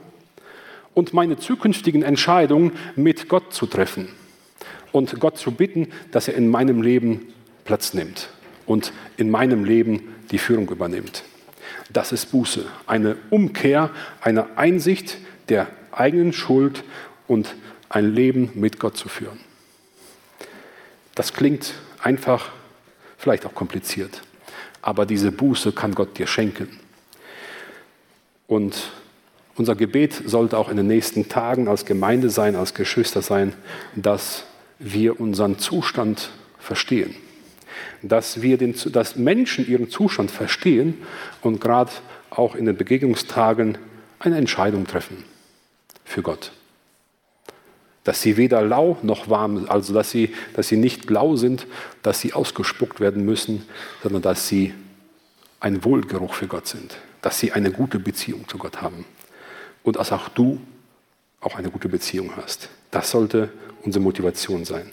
und 0.96 1.14
meine 1.14 1.38
zukünftigen 1.38 2.02
Entscheidungen 2.02 2.72
mit 2.96 3.30
Gott 3.30 3.54
zu 3.54 3.68
treffen 3.68 4.08
und 4.96 5.20
Gott 5.20 5.38
zu 5.38 5.52
bitten, 5.52 5.88
dass 6.12 6.28
er 6.28 6.36
in 6.36 6.50
meinem 6.50 6.82
Leben 6.82 7.34
Platz 7.66 7.94
nimmt 7.94 8.30
und 8.66 8.94
in 9.18 9.30
meinem 9.30 9.64
Leben 9.64 10.16
die 10.32 10.38
Führung 10.38 10.70
übernimmt. 10.70 11.24
Das 11.92 12.12
ist 12.12 12.32
Buße, 12.32 12.66
eine 12.88 13.16
Umkehr, 13.30 13.92
eine 14.22 14.58
Einsicht 14.58 15.18
der 15.50 15.68
eigenen 15.92 16.34
Schuld 16.34 16.84
und 17.28 17.56
ein 17.90 18.14
Leben 18.14 18.52
mit 18.56 18.80
Gott 18.80 18.98
zu 18.98 19.10
führen. 19.10 19.40
Das 21.14 21.34
klingt 21.34 21.74
einfach, 22.02 22.52
vielleicht 23.18 23.46
auch 23.46 23.54
kompliziert 23.54 24.22
aber 24.86 25.08
diese 25.08 25.32
Buße 25.32 25.72
kann 25.72 25.96
Gott 25.96 26.20
dir 26.20 26.28
schenken. 26.28 26.80
Und 28.46 28.92
unser 29.56 29.76
Gebet 29.76 30.14
sollte 30.26 30.60
auch 30.60 30.70
in 30.70 30.78
den 30.78 30.86
nächsten 30.86 31.28
Tagen 31.28 31.68
als 31.68 31.86
Gemeinde 31.86 32.30
sein, 32.30 32.56
als 32.56 32.76
Geschwister 32.76 33.24
sein, 33.24 33.54
dass 33.96 34.44
wir 34.80 35.20
unseren 35.20 35.58
Zustand 35.60 36.30
verstehen. 36.60 37.16
Dass, 38.02 38.42
wir 38.42 38.58
den, 38.58 38.76
dass 38.92 39.16
Menschen 39.16 39.68
ihren 39.68 39.90
Zustand 39.90 40.32
verstehen 40.32 40.96
und 41.42 41.60
gerade 41.60 41.92
auch 42.30 42.56
in 42.56 42.66
den 42.66 42.78
Begegnungstagen 42.78 43.78
eine 44.20 44.38
Entscheidung 44.38 44.88
treffen 44.88 45.24
für 46.04 46.22
Gott. 46.22 46.52
Dass 48.04 48.22
sie 48.22 48.38
weder 48.38 48.62
lau 48.62 48.98
noch 49.02 49.30
warm, 49.30 49.58
sind, 49.58 49.70
also 49.70 49.94
dass 49.94 50.12
sie, 50.12 50.34
dass 50.54 50.68
sie 50.68 50.78
nicht 50.78 51.10
lau 51.10 51.36
sind, 51.36 51.66
dass 52.04 52.22
sie 52.22 52.34
ausgespuckt 52.34 53.00
werden 53.00 53.26
müssen, 53.26 53.66
sondern 54.04 54.22
dass 54.22 54.48
sie 54.48 54.74
ein 55.60 55.84
Wohlgeruch 55.84 56.34
für 56.36 56.48
Gott 56.48 56.68
sind, 56.68 56.98
dass 57.22 57.40
sie 57.40 57.52
eine 57.52 57.72
gute 57.72 57.98
Beziehung 58.00 58.48
zu 58.48 58.58
Gott 58.58 58.82
haben 58.82 59.06
und 59.84 59.96
dass 59.96 60.12
auch 60.12 60.30
du 60.30 60.62
auch 61.42 61.56
eine 61.56 61.72
gute 61.72 61.90
Beziehung 61.90 62.32
hast. 62.36 62.70
Das 62.92 63.12
sollte 63.12 63.50
unsere 63.86 64.04
Motivation 64.04 64.66
sein. 64.66 64.90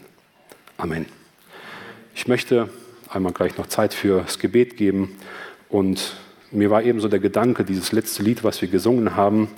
Amen. 0.77 1.05
Ich 2.15 2.27
möchte 2.27 2.69
einmal 3.09 3.33
gleich 3.33 3.57
noch 3.57 3.67
Zeit 3.67 3.93
fürs 3.93 4.39
Gebet 4.39 4.77
geben 4.77 5.17
und 5.69 6.15
mir 6.51 6.69
war 6.69 6.83
ebenso 6.83 7.07
der 7.07 7.19
Gedanke, 7.19 7.65
dieses 7.65 7.91
letzte 7.91 8.21
Lied, 8.21 8.43
was 8.43 8.61
wir 8.61 8.69
gesungen 8.69 9.15
haben, 9.15 9.49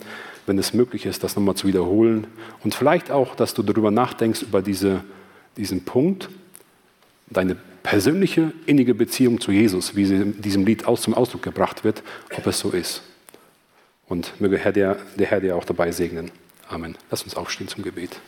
wenn 0.46 0.58
es 0.58 0.74
möglich 0.74 1.06
ist, 1.06 1.24
das 1.24 1.36
nochmal 1.36 1.56
zu 1.56 1.68
wiederholen 1.68 2.28
und 2.64 2.74
vielleicht 2.74 3.12
auch, 3.12 3.36
dass 3.36 3.54
du 3.54 3.64
darüber 3.64 3.92
nachdenkst, 3.92 4.44
über 4.44 4.62
diese, 4.62 5.04
diesen 5.58 5.84
Punkt, 5.84 6.30
deine 7.28 7.58
persönliche, 7.84 8.54
innige 8.66 8.96
Beziehung 8.96 9.42
zu 9.42 9.52
Jesus, 9.52 9.96
wie 9.96 10.06
sie 10.06 10.16
in 10.16 10.42
diesem 10.42 10.66
Lied 10.66 10.86
aus 10.86 11.02
zum 11.02 11.14
Ausdruck 11.14 11.44
gebracht 11.44 11.84
wird, 11.84 12.04
ob 12.36 12.48
es 12.48 12.60
so 12.60 12.72
ist. 12.72 13.04
Und 14.08 14.40
möge 14.40 14.58
Herr 14.58 14.72
der, 14.72 14.98
der 15.18 15.28
Herr 15.28 15.42
dir 15.42 15.56
auch 15.56 15.66
dabei 15.66 15.92
segnen. 15.92 16.32
Amen. 16.70 16.96
Lass 17.12 17.24
uns 17.24 17.36
aufstehen 17.36 17.68
zum 17.68 17.84
Gebet. 17.84 18.20